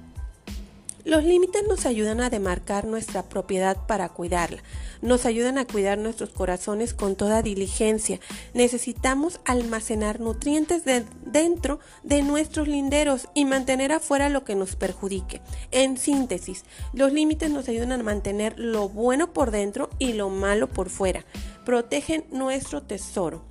Los 1.08 1.24
límites 1.24 1.62
nos 1.66 1.86
ayudan 1.86 2.20
a 2.20 2.28
demarcar 2.28 2.84
nuestra 2.84 3.22
propiedad 3.22 3.78
para 3.86 4.10
cuidarla. 4.10 4.62
Nos 5.00 5.24
ayudan 5.24 5.56
a 5.56 5.64
cuidar 5.64 5.96
nuestros 5.96 6.28
corazones 6.28 6.92
con 6.92 7.16
toda 7.16 7.40
diligencia. 7.40 8.20
Necesitamos 8.52 9.40
almacenar 9.46 10.20
nutrientes 10.20 10.82
dentro 10.84 11.80
de 12.02 12.20
nuestros 12.20 12.68
linderos 12.68 13.26
y 13.32 13.46
mantener 13.46 13.92
afuera 13.92 14.28
lo 14.28 14.44
que 14.44 14.54
nos 14.54 14.76
perjudique. 14.76 15.40
En 15.70 15.96
síntesis, 15.96 16.66
los 16.92 17.10
límites 17.10 17.50
nos 17.50 17.70
ayudan 17.70 17.92
a 17.92 18.02
mantener 18.02 18.58
lo 18.58 18.90
bueno 18.90 19.32
por 19.32 19.50
dentro 19.50 19.88
y 19.98 20.12
lo 20.12 20.28
malo 20.28 20.68
por 20.68 20.90
fuera. 20.90 21.24
Protegen 21.64 22.26
nuestro 22.32 22.82
tesoro. 22.82 23.42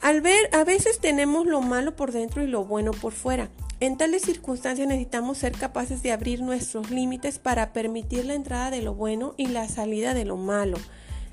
Al 0.00 0.20
ver, 0.20 0.48
a 0.52 0.62
veces 0.62 1.00
tenemos 1.00 1.44
lo 1.44 1.60
malo 1.60 1.96
por 1.96 2.12
dentro 2.12 2.44
y 2.44 2.46
lo 2.46 2.64
bueno 2.64 2.92
por 2.92 3.14
fuera. 3.14 3.50
En 3.84 3.98
tales 3.98 4.22
circunstancias 4.22 4.88
necesitamos 4.88 5.36
ser 5.36 5.52
capaces 5.52 6.02
de 6.02 6.10
abrir 6.10 6.40
nuestros 6.40 6.90
límites 6.90 7.38
para 7.38 7.74
permitir 7.74 8.24
la 8.24 8.32
entrada 8.32 8.70
de 8.70 8.80
lo 8.80 8.94
bueno 8.94 9.34
y 9.36 9.48
la 9.48 9.68
salida 9.68 10.14
de 10.14 10.24
lo 10.24 10.38
malo. 10.38 10.78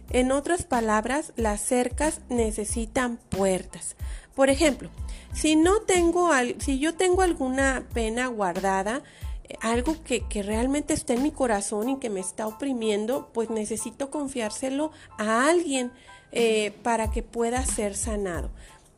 En 0.09 0.33
otras 0.33 0.63
palabras, 0.63 1.31
las 1.37 1.61
cercas 1.61 2.19
necesitan 2.27 3.19
puertas. 3.29 3.95
Por 4.35 4.49
ejemplo, 4.49 4.89
si 5.31 5.55
no 5.55 5.79
tengo 5.83 6.29
si 6.59 6.77
yo 6.77 6.93
tengo 6.95 7.21
alguna 7.21 7.85
pena 7.93 8.27
guardada, 8.27 9.01
eh, 9.45 9.55
algo 9.61 9.95
que, 10.03 10.25
realmente 10.43 10.93
está 10.93 11.13
en 11.13 11.23
mi 11.23 11.31
corazón 11.31 11.87
y 11.87 11.99
que 11.99 12.09
me 12.09 12.19
está 12.19 12.47
oprimiendo, 12.47 13.29
pues 13.33 13.49
necesito 13.49 14.11
confiárselo 14.11 14.91
a 15.17 15.47
alguien 15.47 15.89
eh, 16.33 16.73
para 16.83 17.11
que 17.11 17.23
pueda 17.23 17.65
ser 17.65 17.95
sanado. 17.95 18.49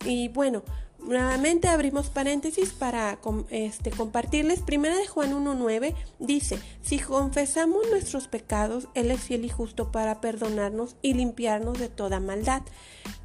Y 0.03 0.29
bueno, 0.29 0.63
Nuevamente 1.05 1.67
abrimos 1.67 2.07
paréntesis 2.07 2.71
para 2.71 3.19
este, 3.49 3.91
compartirles. 3.91 4.61
Primera 4.61 4.95
de 4.95 5.05
Juan 5.05 5.33
1.9 5.33 5.95
dice, 6.19 6.57
si 6.81 6.97
confesamos 6.97 7.83
nuestros 7.89 8.29
pecados, 8.29 8.87
Él 8.93 9.11
es 9.11 9.19
fiel 9.19 9.43
y 9.43 9.49
justo 9.49 9.91
para 9.91 10.21
perdonarnos 10.21 10.95
y 11.01 11.13
limpiarnos 11.13 11.77
de 11.77 11.89
toda 11.89 12.21
maldad. 12.21 12.61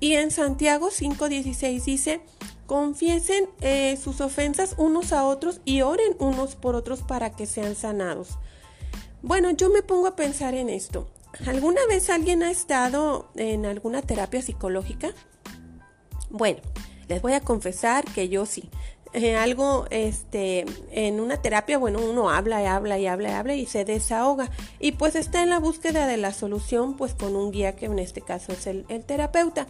Y 0.00 0.14
en 0.14 0.32
Santiago 0.32 0.90
5.16 0.90 1.84
dice, 1.84 2.20
confiesen 2.66 3.48
eh, 3.60 3.96
sus 3.96 4.20
ofensas 4.20 4.74
unos 4.76 5.12
a 5.12 5.24
otros 5.24 5.60
y 5.64 5.82
oren 5.82 6.16
unos 6.18 6.56
por 6.56 6.74
otros 6.74 7.02
para 7.02 7.30
que 7.30 7.46
sean 7.46 7.76
sanados. 7.76 8.38
Bueno, 9.22 9.52
yo 9.52 9.70
me 9.70 9.82
pongo 9.82 10.08
a 10.08 10.16
pensar 10.16 10.54
en 10.54 10.68
esto. 10.68 11.08
¿Alguna 11.46 11.80
vez 11.88 12.10
alguien 12.10 12.42
ha 12.42 12.50
estado 12.50 13.30
en 13.36 13.66
alguna 13.66 14.02
terapia 14.02 14.42
psicológica? 14.42 15.12
Bueno, 16.30 16.60
les 17.08 17.22
voy 17.22 17.32
a 17.32 17.40
confesar 17.40 18.04
que 18.04 18.28
yo 18.28 18.46
sí. 18.46 18.70
eh, 19.14 19.36
algo 19.36 19.86
este, 19.90 20.66
en 20.90 21.20
una 21.20 21.40
terapia, 21.40 21.78
bueno, 21.78 21.98
uno 22.00 22.28
habla 22.30 22.62
y 22.62 22.66
habla 22.66 22.98
y 22.98 23.06
habla 23.06 23.30
y 23.30 23.32
habla 23.32 23.54
y 23.54 23.66
se 23.66 23.84
desahoga. 23.84 24.50
Y 24.78 24.92
pues 24.92 25.16
está 25.16 25.42
en 25.42 25.50
la 25.50 25.58
búsqueda 25.58 26.06
de 26.06 26.18
la 26.18 26.32
solución, 26.32 26.96
pues 26.96 27.14
con 27.14 27.34
un 27.34 27.50
guía 27.50 27.74
que 27.74 27.86
en 27.86 27.98
este 27.98 28.20
caso 28.20 28.52
es 28.52 28.66
el, 28.66 28.84
terapeuta. 29.06 29.66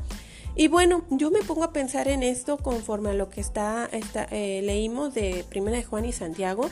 Y 0.57 0.67
bueno, 0.67 1.05
yo 1.11 1.31
me 1.31 1.41
pongo 1.43 1.63
a 1.63 1.73
pensar 1.73 2.09
en 2.09 2.25
esto 2.25 2.57
conforme 2.57 3.11
a 3.11 3.15
lo 3.15 3.31
que 3.31 3.41
está, 3.41 3.89
eh, 3.93 4.61
leímos 4.65 5.15
de 5.15 5.45
Primera 5.49 5.77
de 5.77 5.85
Juan 5.85 6.05
y 6.05 6.13
Santiago, 6.13 6.69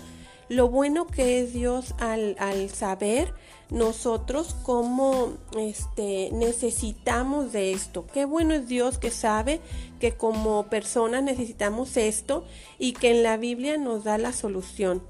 lo 0.49 0.69
bueno 0.69 1.07
que 1.07 1.41
es 1.41 1.53
Dios 1.53 1.95
al, 1.99 2.37
al 2.39 2.71
saber 2.71 3.35
nosotros 3.71 4.55
cómo 4.63 5.35
este, 5.59 6.31
necesitamos 6.33 7.53
de 7.53 7.73
esto. 7.73 8.07
Qué 8.07 8.25
bueno 8.25 8.55
es 8.55 8.69
Dios 8.69 8.99
que 8.99 9.11
sabe 9.11 9.61
que 9.99 10.13
como 10.13 10.67
personas 10.67 11.23
necesitamos 11.23 11.97
esto 11.97 12.45
y 12.79 12.93
que 12.93 13.11
en 13.11 13.23
la 13.23 13.37
Biblia 13.37 13.77
nos 13.77 14.05
da 14.05 14.19
la 14.19 14.33
solución, 14.33 15.03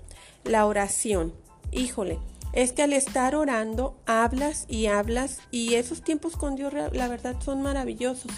la 0.45 0.65
oración. 0.65 1.35
Híjole, 1.71 2.19
es 2.53 2.73
que 2.73 2.83
al 2.83 2.95
estar 2.95 3.35
orando 3.35 3.95
hablas 4.07 4.65
y 4.69 4.87
hablas 4.87 5.41
y 5.51 5.75
esos 5.75 6.03
tiempos 6.03 6.37
con 6.37 6.57
Dios 6.57 6.73
la 6.73 7.09
verdad 7.09 7.37
son 7.45 7.61
maravillosos. 7.61 8.33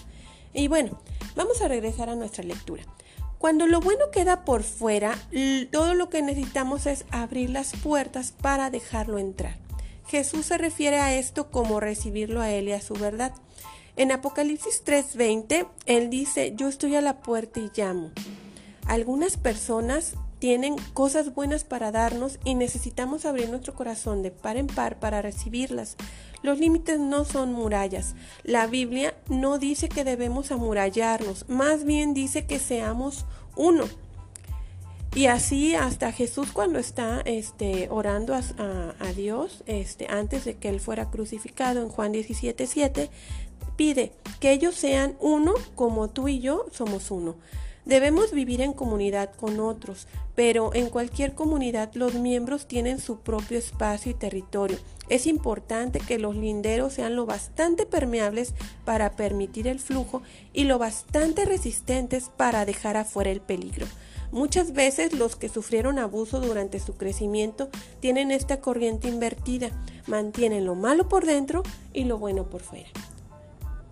Y 0.52 0.66
bueno, 0.66 0.98
vamos 1.36 1.62
a 1.62 1.68
regresar 1.68 2.08
a 2.08 2.16
nuestra 2.16 2.42
lectura. 2.42 2.82
Cuando 3.38 3.68
lo 3.68 3.80
bueno 3.80 4.10
queda 4.12 4.44
por 4.44 4.64
fuera, 4.64 5.16
todo 5.70 5.94
lo 5.94 6.08
que 6.10 6.22
necesitamos 6.22 6.86
es 6.86 7.04
abrir 7.10 7.50
las 7.50 7.72
puertas 7.76 8.32
para 8.32 8.70
dejarlo 8.70 9.18
entrar. 9.18 9.56
Jesús 10.08 10.46
se 10.46 10.58
refiere 10.58 10.98
a 10.98 11.14
esto 11.14 11.50
como 11.50 11.80
recibirlo 11.80 12.40
a 12.40 12.50
Él 12.50 12.68
y 12.68 12.72
a 12.72 12.80
su 12.80 12.94
verdad. 12.94 13.32
En 13.96 14.10
Apocalipsis 14.10 14.82
3:20, 14.84 15.68
Él 15.86 16.10
dice, 16.10 16.52
yo 16.56 16.68
estoy 16.68 16.96
a 16.96 17.00
la 17.00 17.18
puerta 17.18 17.60
y 17.60 17.70
llamo. 17.76 18.10
Algunas 18.86 19.36
personas 19.36 20.14
tienen 20.38 20.76
cosas 20.94 21.34
buenas 21.34 21.64
para 21.64 21.90
darnos 21.92 22.38
y 22.44 22.54
necesitamos 22.54 23.24
abrir 23.24 23.50
nuestro 23.50 23.74
corazón 23.74 24.22
de 24.22 24.30
par 24.30 24.56
en 24.56 24.66
par 24.66 24.98
para 24.98 25.20
recibirlas. 25.20 25.96
Los 26.42 26.58
límites 26.58 27.00
no 27.00 27.24
son 27.24 27.52
murallas. 27.52 28.14
La 28.44 28.66
Biblia 28.66 29.14
no 29.28 29.58
dice 29.58 29.88
que 29.88 30.04
debemos 30.04 30.52
amurallarnos, 30.52 31.48
más 31.48 31.84
bien 31.84 32.14
dice 32.14 32.46
que 32.46 32.58
seamos 32.58 33.26
uno. 33.56 33.84
Y 35.14 35.26
así 35.26 35.74
hasta 35.74 36.12
Jesús 36.12 36.52
cuando 36.52 36.78
está 36.78 37.22
este, 37.24 37.88
orando 37.90 38.34
a, 38.34 39.12
Dios, 39.16 39.64
este, 39.66 40.06
antes 40.06 40.44
de 40.44 40.56
que 40.56 40.68
él 40.68 40.80
fuera 40.80 41.10
crucificado 41.10 41.82
en 41.82 41.88
Juan 41.88 42.12
17, 42.12 42.66
7, 42.66 43.10
pide 43.76 44.12
que 44.38 44.52
ellos 44.52 44.74
sean 44.74 45.16
uno 45.18 45.54
como 45.74 46.08
tú 46.08 46.28
y 46.28 46.40
yo 46.40 46.66
somos 46.72 47.10
uno. 47.10 47.36
Debemos 47.88 48.32
vivir 48.32 48.60
en 48.60 48.74
comunidad 48.74 49.32
con 49.34 49.60
otros, 49.60 50.08
pero 50.34 50.74
en 50.74 50.90
cualquier 50.90 51.34
comunidad 51.34 51.90
los 51.94 52.12
miembros 52.12 52.68
tienen 52.68 53.00
su 53.00 53.20
propio 53.20 53.56
espacio 53.56 54.12
y 54.12 54.14
territorio. 54.14 54.76
Es 55.08 55.26
importante 55.26 55.98
que 55.98 56.18
los 56.18 56.36
linderos 56.36 56.92
sean 56.92 57.16
lo 57.16 57.24
bastante 57.24 57.86
permeables 57.86 58.52
para 58.84 59.12
permitir 59.12 59.66
el 59.66 59.80
flujo 59.80 60.20
y 60.52 60.64
lo 60.64 60.78
bastante 60.78 61.46
resistentes 61.46 62.28
para 62.28 62.66
dejar 62.66 62.98
afuera 62.98 63.30
el 63.30 63.40
peligro. 63.40 63.86
Muchas 64.32 64.74
veces 64.74 65.14
los 65.14 65.36
que 65.36 65.48
sufrieron 65.48 65.98
abuso 65.98 66.40
durante 66.40 66.80
su 66.80 66.94
crecimiento 66.98 67.70
tienen 68.00 68.32
esta 68.32 68.60
corriente 68.60 69.08
invertida, 69.08 69.70
mantienen 70.06 70.66
lo 70.66 70.74
malo 70.74 71.08
por 71.08 71.24
dentro 71.24 71.62
y 71.94 72.04
lo 72.04 72.18
bueno 72.18 72.50
por 72.50 72.60
fuera. 72.60 72.90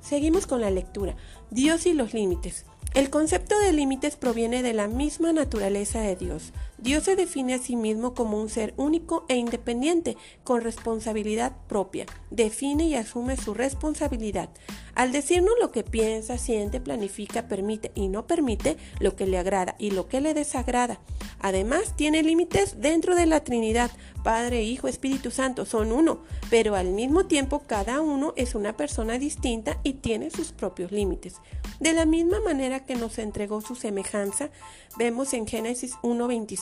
Seguimos 0.02 0.46
con 0.46 0.60
la 0.60 0.70
lectura. 0.70 1.16
Dios 1.50 1.86
y 1.86 1.94
los 1.94 2.12
límites. 2.12 2.66
El 2.96 3.10
concepto 3.10 3.58
de 3.58 3.74
límites 3.74 4.16
proviene 4.16 4.62
de 4.62 4.72
la 4.72 4.88
misma 4.88 5.30
naturaleza 5.34 6.00
de 6.00 6.16
Dios. 6.16 6.54
Dios 6.78 7.04
se 7.04 7.16
define 7.16 7.54
a 7.54 7.58
sí 7.58 7.74
mismo 7.74 8.14
como 8.14 8.40
un 8.40 8.48
ser 8.48 8.74
único 8.76 9.24
e 9.28 9.36
independiente, 9.36 10.16
con 10.44 10.60
responsabilidad 10.60 11.52
propia. 11.68 12.06
Define 12.30 12.86
y 12.86 12.94
asume 12.94 13.36
su 13.36 13.54
responsabilidad. 13.54 14.50
Al 14.94 15.12
decirnos 15.12 15.54
lo 15.60 15.72
que 15.72 15.84
piensa, 15.84 16.38
siente, 16.38 16.80
planifica, 16.80 17.48
permite 17.48 17.92
y 17.94 18.08
no 18.08 18.26
permite, 18.26 18.76
lo 18.98 19.16
que 19.16 19.26
le 19.26 19.38
agrada 19.38 19.74
y 19.78 19.90
lo 19.90 20.08
que 20.08 20.20
le 20.20 20.34
desagrada. 20.34 21.00
Además, 21.38 21.94
tiene 21.96 22.22
límites 22.22 22.80
dentro 22.80 23.14
de 23.14 23.26
la 23.26 23.44
Trinidad. 23.44 23.90
Padre, 24.24 24.64
Hijo, 24.64 24.88
Espíritu 24.88 25.30
Santo 25.30 25.66
son 25.66 25.92
uno, 25.92 26.20
pero 26.50 26.74
al 26.74 26.88
mismo 26.88 27.26
tiempo 27.26 27.62
cada 27.66 28.00
uno 28.00 28.32
es 28.36 28.54
una 28.54 28.76
persona 28.76 29.18
distinta 29.18 29.78
y 29.82 29.94
tiene 29.94 30.30
sus 30.30 30.52
propios 30.52 30.92
límites. 30.92 31.36
De 31.78 31.92
la 31.92 32.06
misma 32.06 32.40
manera 32.40 32.84
que 32.84 32.96
nos 32.96 33.18
entregó 33.18 33.60
su 33.60 33.74
semejanza, 33.74 34.50
vemos 34.98 35.34
en 35.34 35.46
Génesis 35.46 35.94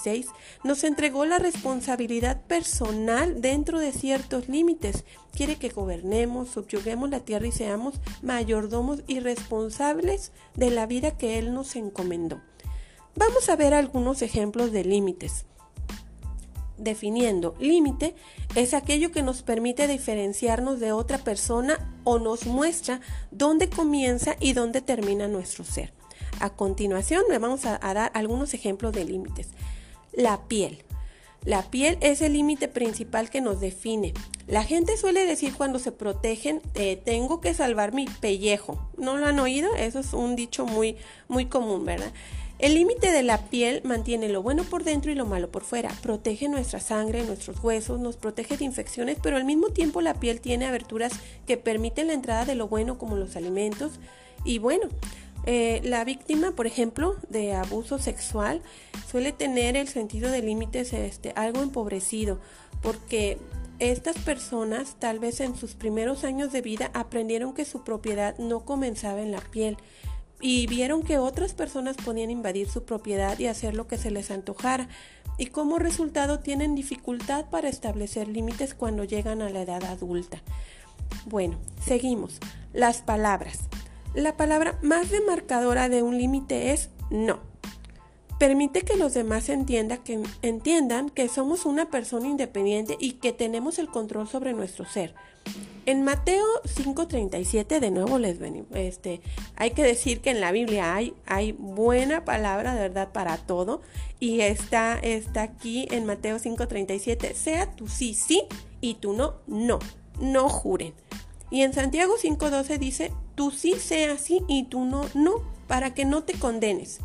1.26, 0.05 0.27
nos 0.63 0.85
entregó 0.85 1.25
la 1.25 1.39
responsabilidad 1.39 2.41
personal 2.43 3.41
dentro 3.41 3.79
de 3.79 3.93
ciertos 3.93 4.49
límites. 4.49 5.05
Quiere 5.33 5.57
que 5.57 5.69
gobernemos, 5.69 6.51
subyuguemos 6.51 7.11
la 7.11 7.21
tierra 7.21 7.47
y 7.47 7.53
seamos 7.53 8.01
mayordomos 8.23 9.03
y 9.07 9.21
responsables 9.21 10.33
de 10.55 10.71
la 10.71 10.87
vida 10.87 11.17
que 11.17 11.39
Él 11.39 11.55
nos 11.55 11.77
encomendó. 11.77 12.41
Vamos 13.17 13.49
a 13.49 13.57
ver 13.57 13.75
algunos 13.75 14.23
ejemplos 14.23 14.73
de 14.73 14.85
límites. 14.85 15.47
Definiendo, 16.77 17.55
límite 17.61 18.17
es 18.57 18.75
aquello 18.75 19.13
que 19.13 19.23
nos 19.23 19.43
permite 19.43 19.87
diferenciarnos 19.87 20.81
de 20.81 20.91
otra 20.91 21.19
persona 21.19 21.79
o 22.03 22.19
nos 22.19 22.47
muestra 22.47 23.01
dónde 23.31 23.71
comienza 23.71 24.35
y 24.41 24.55
dónde 24.55 24.81
termina 24.81 25.29
nuestro 25.29 25.65
ser. 25.65 25.93
A 26.41 26.51
continuación, 26.51 27.23
le 27.31 27.39
vamos 27.39 27.65
a, 27.65 27.79
dar 27.79 28.11
algunos 28.15 28.55
ejemplos 28.55 28.93
de 28.93 29.05
límites. 29.05 29.49
La 30.17 30.47
piel. 30.49 30.85
La 31.45 31.63
piel 31.63 31.99
es 32.01 32.23
el 32.23 32.33
límite 32.33 32.69
principal 32.69 33.29
que 33.29 33.43
nos 33.43 33.61
define. 33.61 34.15
La 34.47 34.65
gente 34.65 34.97
suele 34.97 35.27
decir 35.27 35.55
cuando 35.55 35.79
se 35.79 35.93
protegen, 35.93 36.63
eh, 36.75 36.97
tengo 37.05 37.41
que 37.41 37.53
salvar 37.53 37.93
mi 37.93 38.07
pellejo. 38.07 38.91
¿No 38.97 39.19
lo 39.19 39.27
han 39.27 39.39
oído? 39.39 39.75
Eso 39.75 39.99
es 39.99 40.15
un 40.15 40.37
dicho 40.37 40.65
muy, 40.65 40.97
muy 41.29 41.47
común, 41.47 41.85
¿verdad? 41.85 42.13
El 42.59 42.75
límite 42.75 43.11
de 43.11 43.23
la 43.23 43.39
piel 43.51 43.83
mantiene 43.85 44.29
lo 44.29 44.43
bueno 44.43 44.63
por 44.63 44.85
dentro 44.85 45.11
y 45.11 45.15
lo 45.17 45.27
malo 45.27 45.51
por 45.51 45.65
fuera. 45.65 45.91
Protege 46.03 46.49
nuestra 46.49 46.81
sangre, 46.81 47.25
nuestros 47.25 47.63
huesos, 47.63 48.01
nos 48.01 48.17
protege 48.17 48.57
de 48.57 48.65
infecciones, 48.65 49.19
pero 49.23 49.37
al 49.37 49.45
mismo 49.45 49.69
tiempo 49.69 50.01
la 50.01 50.15
piel 50.15 50.41
tiene 50.41 50.67
aberturas 50.67 51.13
que 51.47 51.57
permiten 51.57 52.07
la 52.07 52.15
entrada 52.15 52.45
de 52.45 52.55
lo 52.55 52.69
bueno 52.69 52.97
como 52.97 53.17
los 53.17 53.37
alimentos. 53.37 53.99
Y 54.45 54.59
bueno, 54.59 54.89
eh, 55.47 55.81
la 55.85 56.05
víctima, 56.05 56.53
por 56.53 56.67
ejemplo, 56.67 57.17
de 57.29 57.53
abuso 57.53 57.99
sexual 57.99 58.63
suele 59.07 59.33
tener 59.33 59.77
el 59.77 59.89
sentido 59.89 60.31
de 60.31 60.43
límites 60.43 60.93
este, 60.93 61.33
algo 61.37 61.63
empobrecido, 61.63 62.41
porque 62.83 63.39
estas 63.79 64.17
personas 64.19 64.97
tal 64.99 65.19
vez 65.19 65.41
en 65.41 65.57
sus 65.57 65.75
primeros 65.75 66.25
años 66.25 66.53
de 66.53 66.63
vida 66.63 66.91
aprendieron 66.95 67.53
que 67.55 67.65
su 67.65 67.85
propiedad 67.85 68.37
no 68.39 68.65
comenzaba 68.65 69.21
en 69.21 69.33
la 69.33 69.41
piel 69.41 69.77
y 70.41 70.67
vieron 70.67 71.03
que 71.03 71.19
otras 71.19 71.55
personas 71.55 71.97
podían 71.97 72.31
invadir 72.31 72.69
su 72.69 72.85
propiedad 72.85 73.39
y 73.39 73.47
hacer 73.47 73.75
lo 73.75 73.87
que 73.87 73.99
se 73.99 74.11
les 74.11 74.31
antojara 74.31 74.89
y 75.39 75.47
como 75.47 75.79
resultado 75.79 76.39
tienen 76.39 76.75
dificultad 76.75 77.47
para 77.51 77.69
establecer 77.69 78.29
límites 78.29 78.75
cuando 78.75 79.05
llegan 79.05 79.43
a 79.43 79.51
la 79.51 79.63
edad 79.63 79.85
adulta. 79.85 80.43
Bueno, 81.27 81.59
seguimos. 81.85 82.39
Las 82.73 83.03
palabras. 83.03 83.61
La 84.15 84.37
palabra 84.37 84.79
más 84.81 85.11
demarcadora 85.11 85.89
de 85.89 86.03
un 86.03 86.17
límite 86.17 86.71
es 86.71 86.91
no. 87.11 87.41
Permite 88.39 88.83
que 88.83 88.97
los 88.97 89.15
demás 89.15 89.47
que, 89.47 90.23
entiendan 90.43 91.11
que 91.11 91.29
somos 91.29 91.67
una 91.67 91.91
persona 91.91 92.29
independiente 92.29 92.97
y 93.01 93.13
que 93.13 93.33
tenemos 93.33 93.79
el 93.79 93.89
control 93.89 94.29
sobre 94.29 94.53
nuestro 94.53 94.85
ser. 94.85 95.15
En 95.87 96.03
Mateo 96.03 96.45
5:37, 96.65 97.81
de 97.81 97.91
nuevo 97.91 98.19
les 98.19 98.39
venimos, 98.39 98.71
este, 98.75 99.21
hay 99.57 99.73
que 99.73 99.83
decir 99.83 100.21
que 100.21 100.31
en 100.31 100.41
la 100.41 100.53
Biblia 100.53 100.95
hay, 100.95 101.15
hay 101.27 101.53
buena 101.53 102.25
palabra 102.25 102.75
de 102.75 102.81
verdad 102.83 103.13
para 103.13 103.37
todo 103.37 103.83
y 104.19 104.41
está, 104.41 104.99
está 104.99 105.43
aquí 105.43 105.87
en 105.91 106.07
Mateo 106.07 106.39
5:37, 106.39 107.35
sea 107.35 107.75
tu 107.75 107.89
sí, 107.89 108.15
sí 108.15 108.45
y 108.81 108.95
tu 108.95 109.13
no, 109.13 109.35
no, 109.47 109.79
no 110.21 110.49
juren. 110.49 110.95
Y 111.51 111.63
en 111.63 111.73
Santiago 111.73 112.15
5:12 112.21 112.79
dice, 112.79 113.13
tú 113.35 113.51
sí 113.51 113.75
sea 113.75 114.19
sí 114.19 114.43
y 114.49 114.65
tú 114.65 114.85
no, 114.85 115.05
no, 115.15 115.43
para 115.67 115.95
que 115.95 116.05
no 116.05 116.25
te 116.25 116.35
condenes. 116.35 117.01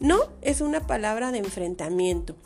No 0.00 0.18
es 0.42 0.60
una 0.60 0.86
palabra 0.86 1.32
de 1.32 1.38
enfrentamiento. 1.38 2.36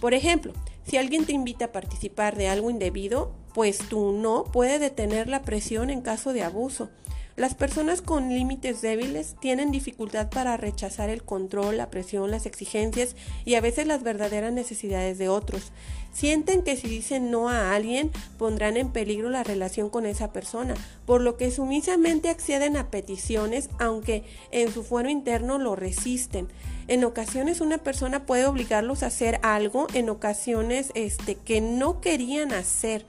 Por 0.00 0.14
ejemplo, 0.14 0.52
si 0.86 0.96
alguien 0.96 1.26
te 1.26 1.32
invita 1.32 1.66
a 1.66 1.72
participar 1.72 2.36
de 2.36 2.48
algo 2.48 2.70
indebido, 2.70 3.32
pues 3.54 3.78
tu 3.78 4.12
no 4.12 4.44
puede 4.44 4.78
detener 4.78 5.28
la 5.28 5.42
presión 5.42 5.90
en 5.90 6.00
caso 6.00 6.32
de 6.32 6.42
abuso. 6.42 6.90
Las 7.38 7.54
personas 7.54 8.02
con 8.02 8.30
límites 8.30 8.82
débiles 8.82 9.36
tienen 9.40 9.70
dificultad 9.70 10.28
para 10.28 10.56
rechazar 10.56 11.08
el 11.08 11.22
control, 11.22 11.76
la 11.76 11.88
presión, 11.88 12.32
las 12.32 12.46
exigencias 12.46 13.14
y 13.44 13.54
a 13.54 13.60
veces 13.60 13.86
las 13.86 14.02
verdaderas 14.02 14.52
necesidades 14.52 15.18
de 15.18 15.28
otros. 15.28 15.70
Sienten 16.18 16.62
que 16.62 16.76
si 16.76 16.88
dicen 16.88 17.30
no 17.30 17.48
a 17.48 17.76
alguien 17.76 18.10
pondrán 18.38 18.76
en 18.76 18.90
peligro 18.90 19.30
la 19.30 19.44
relación 19.44 19.88
con 19.88 20.04
esa 20.04 20.32
persona, 20.32 20.74
por 21.06 21.20
lo 21.20 21.36
que 21.36 21.52
sumisamente 21.52 22.28
acceden 22.28 22.76
a 22.76 22.90
peticiones 22.90 23.70
aunque 23.78 24.24
en 24.50 24.72
su 24.72 24.82
fuero 24.82 25.10
interno 25.10 25.58
lo 25.58 25.76
resisten. 25.76 26.48
En 26.88 27.04
ocasiones 27.04 27.60
una 27.60 27.78
persona 27.78 28.26
puede 28.26 28.46
obligarlos 28.46 29.04
a 29.04 29.06
hacer 29.06 29.38
algo, 29.44 29.86
en 29.94 30.10
ocasiones 30.10 30.90
este 30.96 31.36
que 31.36 31.60
no 31.60 32.00
querían 32.00 32.52
hacer. 32.52 33.06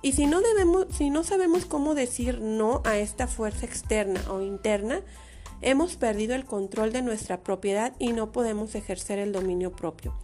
Y 0.00 0.12
si 0.12 0.26
no 0.26 0.40
debemos, 0.40 0.86
si 0.96 1.10
no 1.10 1.24
sabemos 1.24 1.66
cómo 1.66 1.96
decir 1.96 2.40
no 2.40 2.80
a 2.84 2.96
esta 2.96 3.26
fuerza 3.26 3.66
externa 3.66 4.20
o 4.30 4.40
interna, 4.40 5.00
hemos 5.62 5.96
perdido 5.96 6.36
el 6.36 6.44
control 6.44 6.92
de 6.92 7.02
nuestra 7.02 7.40
propiedad 7.40 7.92
y 7.98 8.12
no 8.12 8.30
podemos 8.30 8.76
ejercer 8.76 9.18
el 9.18 9.32
dominio 9.32 9.72
propio. 9.72 10.14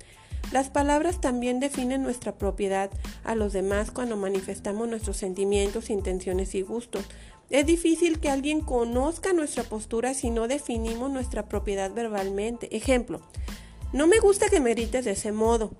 Las 0.52 0.70
palabras 0.70 1.20
también 1.20 1.60
definen 1.60 2.02
nuestra 2.02 2.38
propiedad 2.38 2.90
a 3.24 3.34
los 3.34 3.52
demás 3.52 3.90
cuando 3.90 4.16
manifestamos 4.16 4.88
nuestros 4.88 5.16
sentimientos, 5.18 5.90
intenciones 5.90 6.54
y 6.54 6.62
gustos. 6.62 7.04
Es 7.50 7.66
difícil 7.66 8.18
que 8.18 8.30
alguien 8.30 8.60
conozca 8.60 9.32
nuestra 9.32 9.62
postura 9.62 10.14
si 10.14 10.30
no 10.30 10.48
definimos 10.48 11.10
nuestra 11.10 11.48
propiedad 11.48 11.92
verbalmente. 11.92 12.74
Ejemplo, 12.76 13.20
no 13.92 14.06
me 14.06 14.20
gusta 14.20 14.48
que 14.48 14.60
me 14.60 14.74
grites 14.74 15.04
de 15.04 15.12
ese 15.12 15.32
modo. 15.32 15.70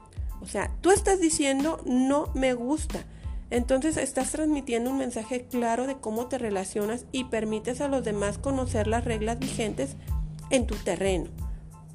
O 0.41 0.47
sea, 0.47 0.71
tú 0.81 0.91
estás 0.91 1.21
diciendo 1.21 1.81
no 1.85 2.31
me 2.35 2.55
gusta. 2.55 3.05
Entonces 3.51 3.97
estás 3.97 4.31
transmitiendo 4.33 4.91
un 4.91 4.99
mensaje 4.99 5.47
claro 5.47 5.87
de 5.87 5.97
cómo 5.97 6.27
te 6.27 6.39
relacionas 6.39 7.07
y 7.13 7.25
permites 7.25 7.81
a 7.81 7.89
los 7.89 8.05
demás 8.05 8.39
conocer 8.39 8.87
las 8.87 9.05
reglas 9.05 9.39
vigentes 9.39 9.97
en 10.51 10.67
tu 10.67 10.75
terreno. 10.77 11.31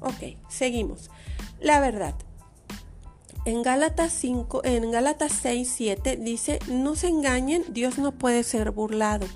Ok, 0.00 0.36
seguimos. 0.48 1.10
La 1.60 1.80
verdad. 1.80 2.14
En 3.46 3.62
Gálatas 3.62 4.10
5, 4.14 4.62
en 4.64 4.90
Gálatas 4.90 5.32
6, 5.42 5.70
7 5.76 6.16
dice, 6.16 6.60
no 6.70 6.96
se 6.96 7.08
engañen, 7.08 7.62
Dios 7.68 7.98
no 7.98 8.12
puede 8.12 8.42
ser 8.42 8.70
burlado. 8.70 9.26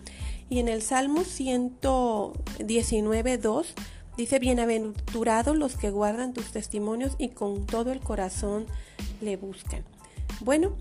Y 0.49 0.61
en 0.61 0.69
el 0.69 0.81
Salmo 0.81 1.25
119, 1.25 3.37
2 3.37 3.75
dice, 4.17 4.39
bienaventurados 4.39 5.59
los 5.59 5.77
que 5.77 5.91
guardan 5.91 6.33
tus 6.33 6.53
testimonios 6.53 7.17
y 7.19 7.29
con 7.29 7.67
todo 7.67 7.93
el 7.93 8.01
corazón 8.01 8.65
le 9.21 9.37
buscan. 9.37 9.85
Bueno, 10.41 10.73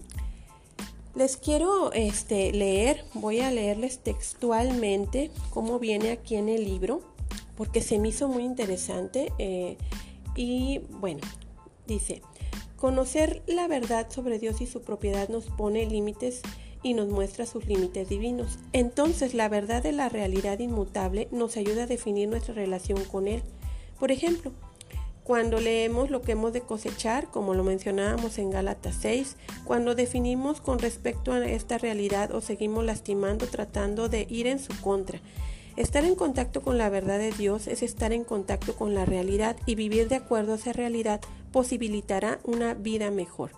les 1.14 1.36
quiero 1.36 1.92
este, 1.92 2.54
leer, 2.54 3.04
voy 3.14 3.42
a 3.42 3.52
leerles 3.52 4.00
textualmente 4.00 5.32
cómo 5.50 5.80
viene 5.80 6.12
aquí 6.12 6.38
en 6.38 6.48
el 6.48 6.64
libro, 6.64 7.02
porque 7.58 7.82
se 7.82 8.00
me 8.00 8.08
hizo 8.08 8.30
muy 8.30 8.44
interesante. 8.44 9.34
Eh, 9.38 9.76
y 10.34 10.80
bueno, 10.92 11.20
dice, 11.88 12.22
conocer 12.78 13.44
la 13.48 13.68
verdad 13.68 14.08
sobre 14.10 14.40
Dios 14.40 14.62
y 14.62 14.68
su 14.68 14.82
propiedad 14.82 15.28
nos 15.28 15.46
pone 15.46 15.86
límites 15.86 16.42
y 16.84 16.94
nos 16.94 17.10
muestra 17.10 17.46
sus 17.46 17.66
límites 17.66 18.08
divinos. 18.08 18.60
Entonces 18.72 19.34
la 19.34 19.50
verdad 19.50 19.84
de 19.84 19.92
la 19.92 20.08
realidad 20.10 20.60
inmutable 20.60 21.28
nos 21.32 21.58
ayuda 21.58 21.84
a 21.84 21.88
definir 21.88 22.30
nuestra 22.30 22.54
relación 22.54 23.04
con 23.06 23.28
Él. 23.28 23.42
Por 24.00 24.12
ejemplo, 24.12 24.54
cuando 25.24 25.60
leemos 25.60 26.10
lo 26.10 26.22
que 26.22 26.34
hemos 26.34 26.54
de 26.54 26.62
cosechar, 26.62 27.30
como 27.30 27.54
lo 27.54 27.64
mencionábamos 27.64 28.38
en 28.38 28.52
Gálatas 28.52 28.96
6, 29.02 29.36
cuando 29.66 29.94
definimos 29.94 30.62
con 30.62 30.80
respecto 30.80 31.34
a 31.34 31.46
esta 31.46 31.78
realidad 31.78 32.32
o 32.34 32.40
seguimos 32.40 32.86
lastimando 32.86 33.48
tratando 33.48 34.08
de 34.08 34.26
ir 34.30 34.48
en 34.48 34.60
su 34.60 34.80
contra. 34.80 35.20
Estar 35.76 36.06
en 36.06 36.16
contacto 36.16 36.62
con 36.62 36.78
la 36.78 36.90
verdad 36.90 37.20
de 37.20 37.32
Dios 37.32 37.68
es 37.68 37.84
estar 37.84 38.14
en 38.14 38.24
contacto 38.24 38.76
con 38.76 38.96
la 38.96 39.06
realidad 39.06 39.58
y 39.66 39.76
vivir 39.76 40.08
de 40.08 40.16
acuerdo 40.16 40.54
a 40.54 40.56
esa 40.56 40.74
realidad 40.74 41.20
posibilitará 41.51 42.39
una 42.44 42.74
vida 42.74 43.12
mejor. 43.12 43.51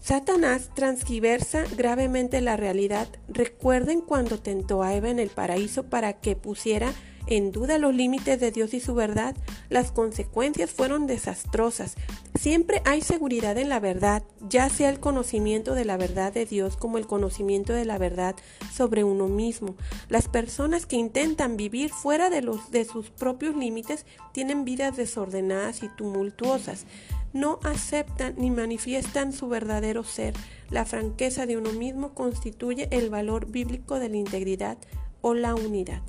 Satanás 0.00 0.70
transgiversa 0.74 1.64
gravemente 1.76 2.40
la 2.40 2.56
realidad. 2.56 3.08
Recuerden 3.28 4.00
cuando 4.00 4.38
tentó 4.38 4.82
a 4.82 4.94
Eva 4.94 5.10
en 5.10 5.18
el 5.18 5.28
paraíso 5.28 5.84
para 5.84 6.14
que 6.14 6.36
pusiera 6.36 6.92
en 7.28 7.52
duda 7.52 7.78
los 7.78 7.94
límites 7.94 8.40
de 8.40 8.50
Dios 8.50 8.74
y 8.74 8.80
su 8.80 8.94
verdad, 8.94 9.36
las 9.68 9.92
consecuencias 9.92 10.70
fueron 10.70 11.06
desastrosas. 11.06 11.94
Siempre 12.38 12.82
hay 12.84 13.02
seguridad 13.02 13.58
en 13.58 13.68
la 13.68 13.80
verdad, 13.80 14.22
ya 14.48 14.68
sea 14.70 14.90
el 14.90 15.00
conocimiento 15.00 15.74
de 15.74 15.84
la 15.84 15.96
verdad 15.96 16.32
de 16.32 16.46
Dios 16.46 16.76
como 16.76 16.98
el 16.98 17.06
conocimiento 17.06 17.72
de 17.72 17.84
la 17.84 17.98
verdad 17.98 18.36
sobre 18.72 19.04
uno 19.04 19.28
mismo. 19.28 19.74
Las 20.08 20.28
personas 20.28 20.86
que 20.86 20.96
intentan 20.96 21.56
vivir 21.56 21.90
fuera 21.90 22.30
de, 22.30 22.42
los, 22.42 22.70
de 22.70 22.84
sus 22.84 23.10
propios 23.10 23.56
límites 23.56 24.06
tienen 24.32 24.64
vidas 24.64 24.96
desordenadas 24.96 25.82
y 25.82 25.88
tumultuosas. 25.88 26.86
No 27.32 27.58
aceptan 27.62 28.34
ni 28.38 28.50
manifiestan 28.50 29.32
su 29.32 29.48
verdadero 29.48 30.02
ser. 30.04 30.34
La 30.70 30.86
franqueza 30.86 31.44
de 31.44 31.56
uno 31.56 31.72
mismo 31.72 32.14
constituye 32.14 32.88
el 32.90 33.10
valor 33.10 33.46
bíblico 33.46 33.98
de 33.98 34.08
la 34.08 34.16
integridad 34.16 34.78
o 35.20 35.34
la 35.34 35.54
unidad 35.54 36.02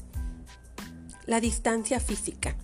la 1.29 1.39
distancia 1.39 1.99
física. 1.99 2.55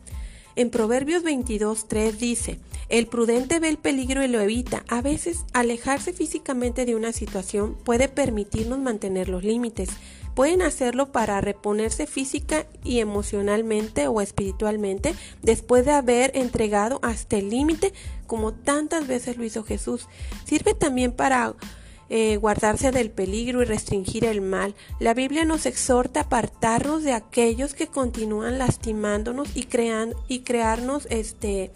En 0.58 0.70
Proverbios 0.70 1.24
22.3 1.24 2.14
dice, 2.14 2.60
el 2.88 3.08
prudente 3.08 3.60
ve 3.60 3.68
el 3.68 3.78
peligro 3.78 4.24
y 4.24 4.28
lo 4.28 4.40
evita. 4.40 4.86
A 4.88 5.02
veces, 5.02 5.44
alejarse 5.54 6.14
físicamente 6.14 6.86
de 6.86 6.96
una 6.96 7.12
situación 7.12 7.76
puede 7.84 8.08
permitirnos 8.08 8.80
mantener 8.80 9.28
los 9.28 9.44
límites. 9.44 9.90
Pueden 10.34 10.62
hacerlo 10.62 11.12
para 11.12 11.42
reponerse 11.42 12.08
física 12.08 12.68
y 12.84 13.00
emocionalmente 13.00 14.08
o 14.08 14.22
espiritualmente 14.22 15.16
después 15.42 15.86
de 15.86 15.92
haber 15.92 16.38
entregado 16.38 17.00
hasta 17.04 17.38
el 17.38 17.50
límite 17.50 17.94
como 18.28 18.54
tantas 18.54 19.08
veces 19.08 19.38
lo 19.38 19.46
hizo 19.46 19.64
Jesús. 19.64 20.08
Sirve 20.46 20.74
también 20.74 21.12
para 21.12 21.54
eh, 22.10 22.38
guardarse 22.38 22.92
del 22.92 23.10
peligro 23.10 23.62
y 23.62 23.66
restringir 23.66 24.26
el 24.26 24.42
mal. 24.42 24.76
La 25.00 25.14
Biblia 25.14 25.46
nos 25.46 25.66
exhorta 25.66 26.20
a 26.20 26.24
apartarnos 26.24 27.04
de 27.04 27.14
aquellos 27.14 27.74
que 27.74 27.88
continúan 27.88 28.58
lastimándonos 28.60 29.56
y, 29.56 29.64
crean, 29.64 30.14
y 30.28 30.40
crearnos 30.40 31.08
este, 31.10 31.72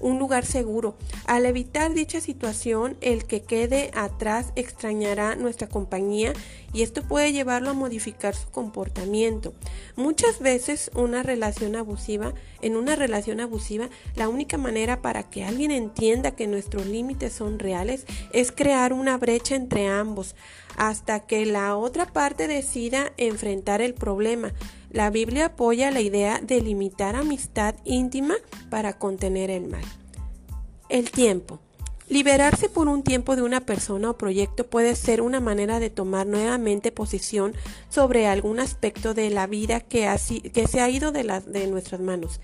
un 0.00 0.18
lugar 0.18 0.44
seguro. 0.44 0.94
Al 1.26 1.46
evitar 1.46 1.94
dicha 1.94 2.20
situación, 2.20 2.96
el 3.00 3.24
que 3.24 3.42
quede 3.42 3.90
atrás 3.94 4.52
extrañará 4.56 5.36
nuestra 5.36 5.68
compañía 5.68 6.32
y 6.74 6.82
esto 6.82 7.02
puede 7.02 7.32
llevarlo 7.32 7.70
a 7.70 7.74
modificar 7.74 8.34
su 8.34 8.48
comportamiento. 8.48 9.52
Muchas 9.96 10.40
veces 10.40 10.90
una 10.94 11.22
relación 11.22 11.76
abusiva, 11.76 12.34
en 12.62 12.76
una 12.76 12.96
relación 12.96 13.40
abusiva, 13.40 13.90
la 14.16 14.28
única 14.28 14.58
manera 14.58 15.02
para 15.02 15.28
que 15.28 15.44
alguien 15.44 15.70
entienda 15.70 16.30
que 16.30 16.46
nuestros 16.46 16.86
límites 16.86 17.32
son 17.32 17.58
reales 17.58 18.06
es 18.32 18.52
crear 18.52 18.92
una 18.92 19.18
brecha 19.18 19.54
entre 19.54 19.71
ambos 19.76 20.34
hasta 20.76 21.20
que 21.20 21.46
la 21.46 21.76
otra 21.76 22.06
parte 22.06 22.48
decida 22.48 23.12
enfrentar 23.16 23.80
el 23.80 23.94
problema. 23.94 24.52
La 24.90 25.10
Biblia 25.10 25.46
apoya 25.46 25.90
la 25.90 26.00
idea 26.00 26.40
de 26.40 26.60
limitar 26.60 27.16
amistad 27.16 27.74
íntima 27.84 28.34
para 28.70 28.98
contener 28.98 29.50
el 29.50 29.68
mal. 29.68 29.84
El 30.88 31.10
tiempo. 31.10 31.60
Liberarse 32.08 32.68
por 32.68 32.88
un 32.88 33.02
tiempo 33.02 33.36
de 33.36 33.42
una 33.42 33.60
persona 33.60 34.10
o 34.10 34.18
proyecto 34.18 34.66
puede 34.66 34.96
ser 34.96 35.22
una 35.22 35.40
manera 35.40 35.80
de 35.80 35.88
tomar 35.88 36.26
nuevamente 36.26 36.92
posición 36.92 37.54
sobre 37.88 38.26
algún 38.26 38.60
aspecto 38.60 39.14
de 39.14 39.30
la 39.30 39.46
vida 39.46 39.80
que, 39.80 40.14
que 40.52 40.68
se 40.68 40.80
ha 40.82 40.90
ido 40.90 41.10
de, 41.10 41.24
de 41.46 41.66
nuestras 41.68 42.02
manos, 42.02 42.40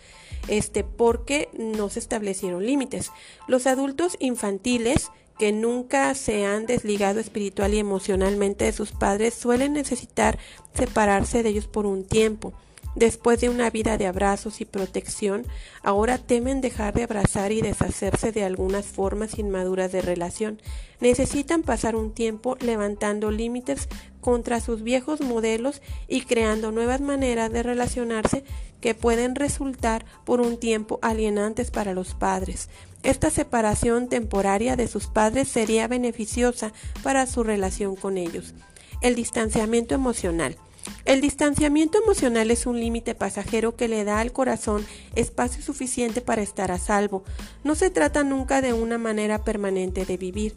este, 0.46 0.84
porque 0.84 1.50
no 1.52 1.90
se 1.90 1.98
establecieron 1.98 2.64
límites. 2.64 3.10
Los 3.46 3.66
adultos 3.66 4.16
infantiles 4.20 5.10
que 5.38 5.52
nunca 5.52 6.14
se 6.14 6.44
han 6.44 6.66
desligado 6.66 7.20
espiritual 7.20 7.74
y 7.74 7.78
emocionalmente 7.78 8.64
de 8.64 8.72
sus 8.72 8.92
padres 8.92 9.34
suelen 9.34 9.72
necesitar 9.72 10.38
separarse 10.74 11.42
de 11.42 11.50
ellos 11.50 11.66
por 11.66 11.86
un 11.86 12.04
tiempo. 12.04 12.52
Después 12.98 13.40
de 13.40 13.48
una 13.48 13.70
vida 13.70 13.96
de 13.96 14.08
abrazos 14.08 14.60
y 14.60 14.64
protección, 14.64 15.46
ahora 15.84 16.18
temen 16.18 16.60
dejar 16.60 16.94
de 16.94 17.04
abrazar 17.04 17.52
y 17.52 17.60
deshacerse 17.60 18.32
de 18.32 18.42
algunas 18.42 18.86
formas 18.86 19.38
inmaduras 19.38 19.92
de 19.92 20.02
relación. 20.02 20.60
Necesitan 20.98 21.62
pasar 21.62 21.94
un 21.94 22.12
tiempo 22.12 22.56
levantando 22.58 23.30
límites 23.30 23.88
contra 24.20 24.60
sus 24.60 24.82
viejos 24.82 25.20
modelos 25.20 25.80
y 26.08 26.22
creando 26.22 26.72
nuevas 26.72 27.00
maneras 27.00 27.52
de 27.52 27.62
relacionarse 27.62 28.42
que 28.80 28.94
pueden 28.94 29.36
resultar 29.36 30.04
por 30.24 30.40
un 30.40 30.58
tiempo 30.58 30.98
alienantes 31.00 31.70
para 31.70 31.94
los 31.94 32.14
padres. 32.14 32.68
Esta 33.02 33.30
separación 33.30 34.08
temporaria 34.08 34.76
de 34.76 34.88
sus 34.88 35.06
padres 35.06 35.48
sería 35.48 35.88
beneficiosa 35.88 36.72
para 37.02 37.26
su 37.26 37.44
relación 37.44 37.96
con 37.96 38.18
ellos. 38.18 38.54
El 39.00 39.14
distanciamiento 39.14 39.94
emocional. 39.94 40.56
El 41.04 41.20
distanciamiento 41.20 41.98
emocional 42.02 42.50
es 42.50 42.66
un 42.66 42.80
límite 42.80 43.14
pasajero 43.14 43.76
que 43.76 43.88
le 43.88 44.04
da 44.04 44.20
al 44.20 44.32
corazón 44.32 44.84
espacio 45.14 45.62
suficiente 45.62 46.20
para 46.20 46.42
estar 46.42 46.72
a 46.72 46.78
salvo. 46.78 47.24
No 47.64 47.74
se 47.74 47.90
trata 47.90 48.24
nunca 48.24 48.60
de 48.60 48.72
una 48.72 48.98
manera 48.98 49.44
permanente 49.44 50.04
de 50.04 50.16
vivir. 50.16 50.54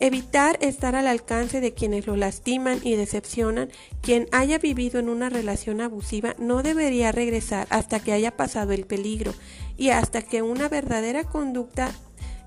Evitar 0.00 0.56
estar 0.62 0.96
al 0.96 1.06
alcance 1.06 1.60
de 1.60 1.74
quienes 1.74 2.06
lo 2.06 2.16
lastiman 2.16 2.80
y 2.82 2.96
decepcionan. 2.96 3.68
Quien 4.00 4.28
haya 4.32 4.58
vivido 4.58 4.98
en 4.98 5.10
una 5.10 5.28
relación 5.28 5.82
abusiva 5.82 6.34
no 6.38 6.62
debería 6.62 7.12
regresar 7.12 7.66
hasta 7.68 8.00
que 8.00 8.12
haya 8.12 8.34
pasado 8.34 8.72
el 8.72 8.86
peligro 8.86 9.34
y 9.76 9.90
hasta 9.90 10.22
que 10.22 10.40
una 10.40 10.70
verdadera 10.70 11.24
conducta 11.24 11.92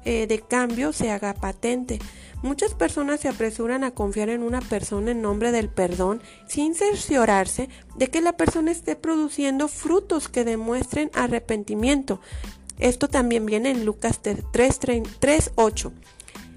eh, 0.03 0.25
de 0.27 0.39
cambio 0.39 0.93
se 0.93 1.11
haga 1.11 1.35
patente. 1.35 1.99
Muchas 2.41 2.73
personas 2.73 3.21
se 3.21 3.29
apresuran 3.29 3.83
a 3.83 3.91
confiar 3.91 4.29
en 4.29 4.43
una 4.43 4.59
persona 4.59 5.11
en 5.11 5.21
nombre 5.21 5.51
del 5.51 5.69
perdón 5.69 6.21
sin 6.47 6.75
cerciorarse 6.75 7.69
de 7.95 8.09
que 8.09 8.19
la 8.19 8.35
persona 8.35 8.71
esté 8.71 8.95
produciendo 8.95 9.67
frutos 9.67 10.27
que 10.27 10.43
demuestren 10.43 11.11
arrepentimiento. 11.13 12.19
Esto 12.79 13.07
también 13.07 13.45
viene 13.45 13.69
en 13.69 13.85
Lucas 13.85 14.21
3.8. 14.21 15.91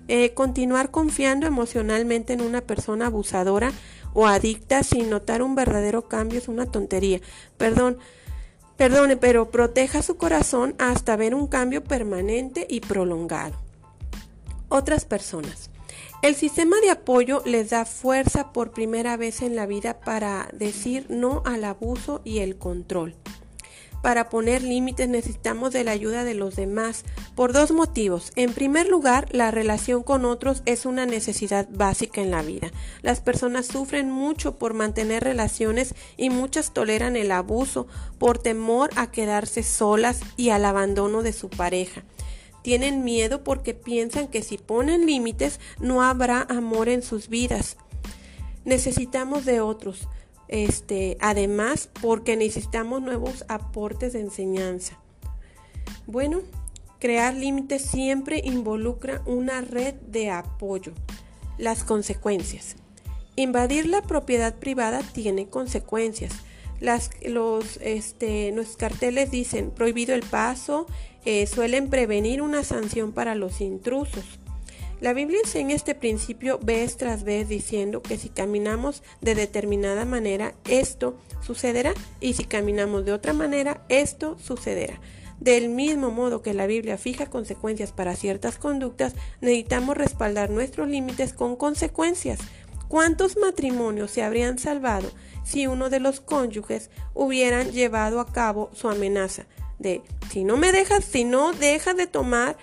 Eh, 0.09 0.35
continuar 0.35 0.90
confiando 0.90 1.47
emocionalmente 1.47 2.33
en 2.33 2.40
una 2.40 2.61
persona 2.61 3.07
abusadora 3.07 3.73
o 4.14 4.27
adicta 4.27 4.83
sin 4.83 5.11
notar 5.11 5.42
un 5.42 5.55
verdadero 5.55 6.09
cambio 6.09 6.38
es 6.38 6.49
una 6.49 6.66
tontería. 6.66 7.21
Perdón, 7.57 7.99
perdone, 8.77 9.16
pero 9.16 9.51
proteja 9.51 10.03
su 10.03 10.16
corazón 10.16 10.75
hasta 10.79 11.16
ver 11.16 11.35
un 11.35 11.49
cambio 11.49 11.83
permanente 11.83 12.66
y 12.71 12.81
prolongado. 12.81 13.57
Otras 14.69 15.05
personas. 15.05 15.71
El 16.23 16.35
sistema 16.35 16.77
de 16.81 16.90
apoyo 16.90 17.42
les 17.45 17.71
da 17.71 17.85
fuerza 17.85 18.53
por 18.53 18.73
primera 18.73 19.16
vez 19.16 19.42
en 19.42 19.55
la 19.55 19.66
vida 19.66 20.01
para 20.01 20.49
decir 20.53 21.07
no 21.09 21.42
al 21.45 21.64
abuso 21.64 22.23
y 22.25 22.38
el 22.38 22.57
control. 22.57 23.14
Para 24.07 24.29
poner 24.29 24.62
límites 24.62 25.09
necesitamos 25.09 25.73
de 25.73 25.83
la 25.83 25.90
ayuda 25.90 26.23
de 26.23 26.35
los 26.35 26.55
demás 26.55 27.03
por 27.35 27.53
dos 27.53 27.73
motivos. 27.73 28.31
En 28.37 28.53
primer 28.53 28.88
lugar, 28.88 29.27
la 29.33 29.51
relación 29.51 30.05
con 30.05 30.25
otros 30.25 30.62
es 30.64 30.87
una 30.87 31.07
necesidad 31.07 31.69
básica 31.73 32.21
en 32.21 32.31
la 32.31 32.42
vida. 32.42 32.71
Las 33.03 33.21
personas 33.21 33.66
sufren 33.66 34.09
mucho 34.09 34.61
por 34.61 34.75
mantener 34.75 35.25
relaciones 35.25 35.97
y 36.16 36.31
muchas 36.31 36.73
toleran 36.73 37.16
el 37.16 37.33
abuso 37.33 37.88
por 38.16 38.38
temor 38.38 38.90
a 38.95 39.11
quedarse 39.11 39.64
solas 39.64 40.21
y 40.37 40.51
al 40.51 40.66
abandono 40.66 41.25
de 41.25 41.33
su 41.33 41.51
pareja. 41.51 42.05
Tienen 42.62 43.03
miedo 43.03 43.42
porque 43.42 43.75
piensan 43.75 44.29
que 44.29 44.45
si 44.45 44.57
ponen 44.57 45.07
límites 45.07 45.59
no 45.81 46.05
habrá 46.05 46.42
amor 46.42 46.88
en 46.88 47.03
sus 47.03 47.29
vidas. 47.29 47.77
Necesitamos 48.64 49.45
de 49.45 49.61
otros. 49.61 50.07
Este, 50.48 51.16
además, 51.20 51.88
porque 52.00 52.37
necesitamos 52.37 53.02
nuevos 53.02 53.44
aportes 53.48 54.12
de 54.12 54.20
enseñanza. 54.20 54.98
Bueno, 56.06 56.40
crear 57.00 57.35
límites 57.35 57.82
siempre 57.82 58.40
involucra 58.44 59.22
una 59.26 59.61
red 59.61 59.94
de 59.94 60.30
apoyo. 60.30 60.92
Las 61.59 61.85
consecuencias. 61.85 62.76
Invadir 63.35 63.87
la 63.87 64.02
propiedad 64.02 64.54
privada 64.54 65.02
tiene 65.02 65.48
consecuencias. 65.48 66.32
Las, 66.80 67.11
los, 67.22 67.78
este, 67.78 68.54
carteles 68.76 69.30
dicen 69.30 69.70
prohibido 69.70 70.14
el 70.14 70.22
paso, 70.22 70.87
eh, 71.24 71.46
suelen 71.46 71.88
prevenir 71.88 72.40
una 72.40 72.64
sanción 72.64 73.12
para 73.12 73.35
los 73.35 73.61
intrusos. 73.61 74.24
La 74.98 75.12
Biblia 75.12 75.40
enseña 75.44 75.74
este 75.74 75.94
principio 75.94 76.59
vez 76.62 76.96
tras 76.96 77.22
vez 77.22 77.48
diciendo 77.48 78.00
que 78.00 78.16
si 78.16 78.30
caminamos 78.30 79.02
de 79.20 79.35
determinada 79.35 80.06
manera, 80.06 80.54
esto 80.64 81.18
sucederá 81.42 81.92
y 82.18 82.32
si 82.32 82.44
caminamos 82.44 83.04
de 83.04 83.12
otra 83.12 83.35
manera, 83.35 83.85
esto 83.90 84.38
sucederá. 84.38 84.98
Del 85.38 85.68
mismo 85.68 86.11
modo 86.11 86.40
que 86.40 86.54
la 86.54 86.66
Biblia 86.66 86.96
fija 86.96 87.26
consecuencias 87.26 87.92
para 87.92 88.16
ciertas 88.16 88.56
conductas, 88.56 89.14
necesitamos 89.42 89.98
respaldar 89.98 90.48
nuestros 90.48 90.88
límites 90.88 91.35
con 91.35 91.56
consecuencias. 91.56 92.38
¿Cuántos 92.88 93.37
matrimonios 93.37 94.11
se 94.12 94.22
habrían 94.22 94.59
salvado 94.59 95.11
si 95.44 95.66
uno 95.66 95.90
de 95.90 96.00
los 96.00 96.20
cónyuges 96.20 96.88
hubieran 97.12 97.72
llevado 97.72 98.18
a 98.18 98.32
cabo 98.32 98.70
su 98.72 98.88
amenaza 98.88 99.44
de 99.78 100.02
si 100.30 100.44
no 100.44 100.56
me 100.56 100.72
dejas, 100.72 101.04
si 101.04 101.24
no 101.24 101.52
dejas 101.52 101.96
de 101.96 102.06
tomar 102.06 102.56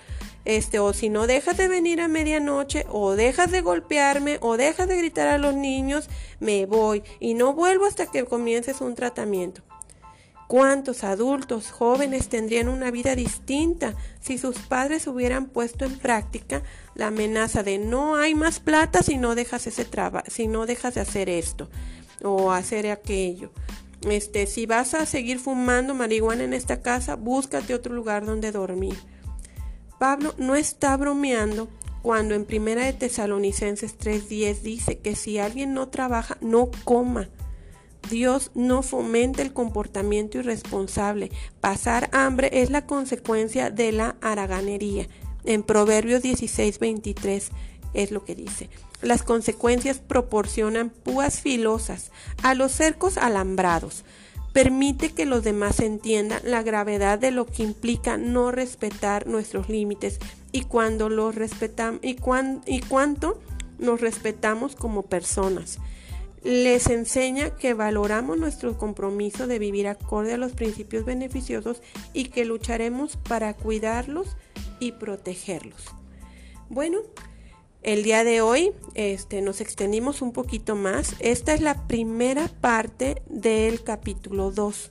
este, 0.44 0.78
o 0.78 0.92
si 0.92 1.08
no 1.08 1.26
dejas 1.26 1.56
de 1.56 1.68
venir 1.68 2.00
a 2.00 2.08
medianoche, 2.08 2.86
o 2.90 3.12
dejas 3.12 3.50
de 3.50 3.60
golpearme, 3.60 4.38
o 4.40 4.56
dejas 4.56 4.88
de 4.88 4.96
gritar 4.96 5.28
a 5.28 5.38
los 5.38 5.54
niños, 5.54 6.08
me 6.40 6.66
voy 6.66 7.02
y 7.20 7.34
no 7.34 7.54
vuelvo 7.54 7.86
hasta 7.86 8.06
que 8.06 8.24
comiences 8.24 8.80
un 8.80 8.94
tratamiento. 8.94 9.62
¿Cuántos 10.46 11.04
adultos 11.04 11.70
jóvenes 11.70 12.28
tendrían 12.28 12.68
una 12.68 12.90
vida 12.90 13.16
distinta 13.16 13.94
si 14.20 14.36
sus 14.36 14.58
padres 14.58 15.06
hubieran 15.06 15.46
puesto 15.46 15.86
en 15.86 15.98
práctica 15.98 16.62
la 16.94 17.06
amenaza 17.06 17.62
de 17.62 17.78
no 17.78 18.16
hay 18.16 18.34
más 18.34 18.60
plata 18.60 19.02
si 19.02 19.16
no 19.16 19.34
dejas 19.34 19.66
ese 19.66 19.86
trabajo, 19.86 20.26
si 20.30 20.46
no 20.46 20.66
dejas 20.66 20.94
de 20.94 21.00
hacer 21.00 21.30
esto 21.30 21.70
o 22.22 22.52
hacer 22.52 22.90
aquello? 22.90 23.52
Este, 24.02 24.46
si 24.46 24.66
vas 24.66 24.92
a 24.92 25.06
seguir 25.06 25.38
fumando 25.38 25.94
marihuana 25.94 26.44
en 26.44 26.52
esta 26.52 26.82
casa, 26.82 27.16
búscate 27.16 27.72
otro 27.72 27.94
lugar 27.94 28.26
donde 28.26 28.52
dormir. 28.52 28.96
Pablo 29.98 30.34
no 30.38 30.54
está 30.54 30.96
bromeando 30.96 31.68
cuando 32.02 32.34
en 32.34 32.44
Primera 32.44 32.84
de 32.84 32.92
Tesalonicenses 32.92 33.96
3:10 33.96 34.60
dice 34.62 34.98
que 34.98 35.16
si 35.16 35.38
alguien 35.38 35.72
no 35.72 35.88
trabaja, 35.88 36.36
no 36.40 36.70
coma. 36.84 37.30
Dios 38.10 38.50
no 38.54 38.82
fomenta 38.82 39.40
el 39.40 39.54
comportamiento 39.54 40.38
irresponsable. 40.38 41.30
Pasar 41.60 42.10
hambre 42.12 42.50
es 42.60 42.68
la 42.68 42.86
consecuencia 42.86 43.70
de 43.70 43.92
la 43.92 44.16
haraganería. 44.20 45.08
En 45.44 45.62
Proverbios 45.62 46.22
16:23 46.22 47.50
es 47.94 48.10
lo 48.10 48.24
que 48.24 48.34
dice. 48.34 48.68
Las 49.00 49.22
consecuencias 49.22 49.98
proporcionan 49.98 50.90
púas 50.90 51.40
filosas 51.40 52.10
a 52.42 52.54
los 52.54 52.72
cercos 52.72 53.16
alambrados 53.16 54.04
permite 54.54 55.12
que 55.12 55.26
los 55.26 55.42
demás 55.42 55.80
entiendan 55.80 56.40
la 56.44 56.62
gravedad 56.62 57.18
de 57.18 57.32
lo 57.32 57.44
que 57.44 57.64
implica 57.64 58.16
no 58.16 58.52
respetar 58.52 59.26
nuestros 59.26 59.68
límites 59.68 60.20
y 60.52 60.62
cuando 60.62 61.08
los 61.08 61.34
respetamos 61.34 62.00
y, 62.04 62.16
y 62.66 62.80
cuánto 62.80 63.42
nos 63.80 64.00
respetamos 64.00 64.76
como 64.76 65.02
personas. 65.02 65.80
Les 66.44 66.88
enseña 66.88 67.50
que 67.56 67.74
valoramos 67.74 68.38
nuestro 68.38 68.78
compromiso 68.78 69.48
de 69.48 69.58
vivir 69.58 69.88
acorde 69.88 70.34
a 70.34 70.38
los 70.38 70.52
principios 70.52 71.04
beneficiosos 71.04 71.82
y 72.12 72.26
que 72.26 72.44
lucharemos 72.44 73.16
para 73.16 73.54
cuidarlos 73.54 74.36
y 74.78 74.92
protegerlos. 74.92 75.82
Bueno, 76.68 77.00
el 77.84 78.02
día 78.02 78.24
de 78.24 78.40
hoy 78.40 78.72
este, 78.94 79.42
nos 79.42 79.60
extendimos 79.60 80.22
un 80.22 80.32
poquito 80.32 80.74
más. 80.74 81.14
Esta 81.20 81.52
es 81.52 81.60
la 81.60 81.86
primera 81.86 82.48
parte 82.60 83.22
del 83.28 83.84
capítulo 83.84 84.50
2. 84.50 84.90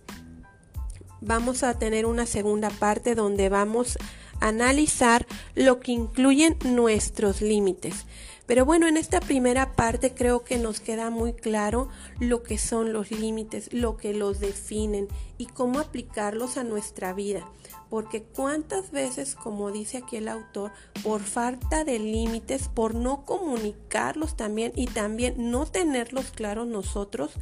Vamos 1.20 1.64
a 1.64 1.78
tener 1.78 2.06
una 2.06 2.26
segunda 2.26 2.70
parte 2.70 3.16
donde 3.16 3.50
vamos 3.50 3.98
a 4.40 4.48
analizar 4.48 5.26
lo 5.56 5.80
que 5.80 5.92
incluyen 5.92 6.58
nuestros 6.66 7.42
límites. 7.42 8.06
Pero 8.46 8.66
bueno, 8.66 8.88
en 8.88 8.98
esta 8.98 9.20
primera 9.20 9.74
parte 9.74 10.14
creo 10.14 10.44
que 10.44 10.58
nos 10.58 10.80
queda 10.80 11.10
muy 11.10 11.34
claro 11.34 11.88
lo 12.20 12.44
que 12.44 12.58
son 12.58 12.92
los 12.92 13.12
límites, 13.12 13.72
lo 13.72 13.96
que 13.96 14.14
los 14.14 14.40
definen 14.40 15.08
y 15.38 15.46
cómo 15.46 15.80
aplicarlos 15.80 16.58
a 16.58 16.64
nuestra 16.64 17.14
vida 17.14 17.50
porque 17.94 18.24
cuántas 18.24 18.90
veces, 18.90 19.36
como 19.36 19.72
dice 19.72 20.00
aquí 20.00 20.16
el 20.16 20.28
autor, 20.28 20.72
por 21.04 21.22
falta 21.22 21.84
de 21.84 22.00
límites, 22.00 22.68
por 22.68 22.96
no 22.96 23.24
comunicarlos 23.24 24.36
también 24.36 24.72
y 24.76 24.88
también 24.88 25.52
no 25.52 25.68
tenerlos 25.68 26.32
claros 26.32 26.66
nosotros, 26.66 27.34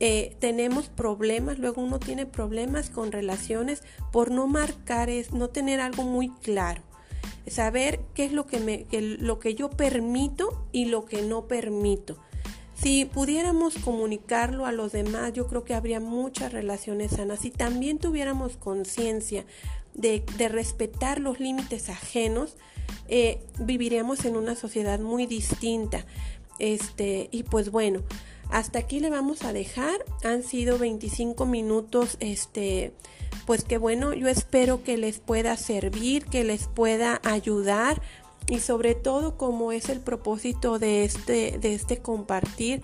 eh, 0.00 0.36
tenemos 0.40 0.88
problemas, 0.88 1.60
luego 1.60 1.82
uno 1.82 2.00
tiene 2.00 2.26
problemas 2.26 2.90
con 2.90 3.12
relaciones 3.12 3.84
por 4.10 4.32
no 4.32 4.48
marcar, 4.48 5.08
es, 5.08 5.30
no 5.30 5.50
tener 5.50 5.80
algo 5.80 6.02
muy 6.02 6.30
claro. 6.30 6.82
Saber 7.46 8.00
qué 8.14 8.24
es 8.24 8.32
lo 8.32 8.46
que, 8.46 8.58
me, 8.58 8.86
lo 8.90 9.38
que 9.38 9.54
yo 9.54 9.70
permito 9.70 10.66
y 10.72 10.86
lo 10.86 11.04
que 11.04 11.22
no 11.22 11.46
permito. 11.46 12.16
Si 12.74 13.06
pudiéramos 13.06 13.78
comunicarlo 13.78 14.66
a 14.66 14.72
los 14.72 14.92
demás, 14.92 15.32
yo 15.32 15.46
creo 15.46 15.64
que 15.64 15.74
habría 15.74 15.98
muchas 15.98 16.52
relaciones 16.52 17.12
sanas. 17.12 17.40
Si 17.40 17.50
también 17.50 17.98
tuviéramos 17.98 18.56
conciencia 18.58 19.46
de, 19.94 20.22
respetar 20.48 21.20
los 21.20 21.40
límites 21.40 21.88
ajenos, 21.88 22.56
eh, 23.08 23.40
viviríamos 23.58 24.24
en 24.26 24.36
una 24.36 24.54
sociedad 24.56 25.00
muy 25.00 25.26
distinta. 25.26 26.04
Este, 26.58 27.28
y 27.32 27.44
pues 27.44 27.70
bueno, 27.70 28.02
hasta 28.50 28.78
aquí 28.78 29.00
le 29.00 29.08
vamos 29.08 29.42
a 29.44 29.52
dejar. 29.52 30.04
Han 30.22 30.42
sido 30.42 30.78
25 30.78 31.46
minutos, 31.46 32.16
este, 32.20 32.92
pues 33.46 33.64
que 33.64 33.78
bueno, 33.78 34.12
yo 34.12 34.28
espero 34.28 34.82
que 34.82 34.96
les 34.96 35.20
pueda 35.20 35.56
servir, 35.56 36.26
que 36.26 36.44
les 36.44 36.66
pueda 36.66 37.20
ayudar 37.24 38.02
y 38.48 38.60
sobre 38.60 38.94
todo 38.94 39.36
como 39.36 39.72
es 39.72 39.88
el 39.88 40.00
propósito 40.00 40.78
de 40.78 41.04
este, 41.04 41.58
de 41.58 41.74
este 41.74 41.98
compartir, 41.98 42.82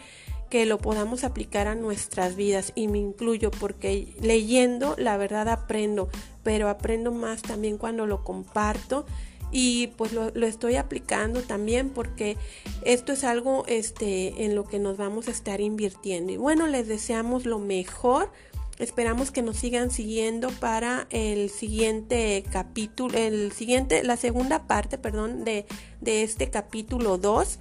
que 0.50 0.66
lo 0.66 0.78
podamos 0.78 1.24
aplicar 1.24 1.66
a 1.66 1.74
nuestras 1.74 2.36
vidas 2.36 2.72
y 2.74 2.88
me 2.88 2.98
incluyo 2.98 3.50
porque 3.50 4.14
leyendo 4.20 4.94
la 4.98 5.16
verdad 5.16 5.48
aprendo, 5.48 6.10
pero 6.42 6.68
aprendo 6.68 7.10
más 7.10 7.42
también 7.42 7.78
cuando 7.78 8.06
lo 8.06 8.22
comparto 8.22 9.06
y 9.52 9.88
pues 9.98 10.12
lo, 10.12 10.28
estoy 10.46 10.76
aplicando 10.76 11.42
también 11.42 11.90
porque 11.90 12.36
esto 12.84 13.12
es 13.12 13.22
algo 13.22 13.64
este, 13.68 14.44
en 14.44 14.54
lo 14.54 14.64
que 14.64 14.78
nos 14.78 14.96
vamos 14.96 15.28
a 15.28 15.30
estar 15.30 15.60
invirtiendo. 15.60 16.32
Y 16.32 16.38
bueno, 16.38 16.66
les 16.66 16.88
deseamos 16.88 17.44
lo 17.44 17.58
mejor. 17.58 18.30
Esperamos 18.78 19.30
que 19.30 19.42
nos 19.42 19.56
sigan 19.56 19.90
siguiendo 19.90 20.50
para 20.50 21.06
el 21.10 21.50
siguiente 21.50 22.44
capítulo, 22.50 23.16
el 23.18 23.52
siguiente, 23.52 24.02
la 24.02 24.16
segunda 24.16 24.66
parte, 24.66 24.98
perdón, 24.98 25.44
de, 25.44 25.66
de 26.00 26.22
este 26.22 26.50
capítulo 26.50 27.18
2. 27.18 27.58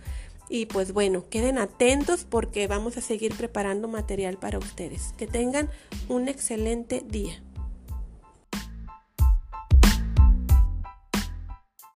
Y 0.50 0.66
pues 0.66 0.92
bueno, 0.92 1.30
queden 1.30 1.58
atentos 1.58 2.26
porque 2.30 2.68
vamos 2.68 2.98
a 2.98 3.02
seguir 3.02 3.36
preparando 3.36 3.88
material 3.88 4.38
para 4.38 4.58
ustedes. 4.58 5.14
Que 5.18 5.28
tengan 5.28 5.70
un 6.10 6.28
excelente 6.28 7.04
día. 7.08 7.42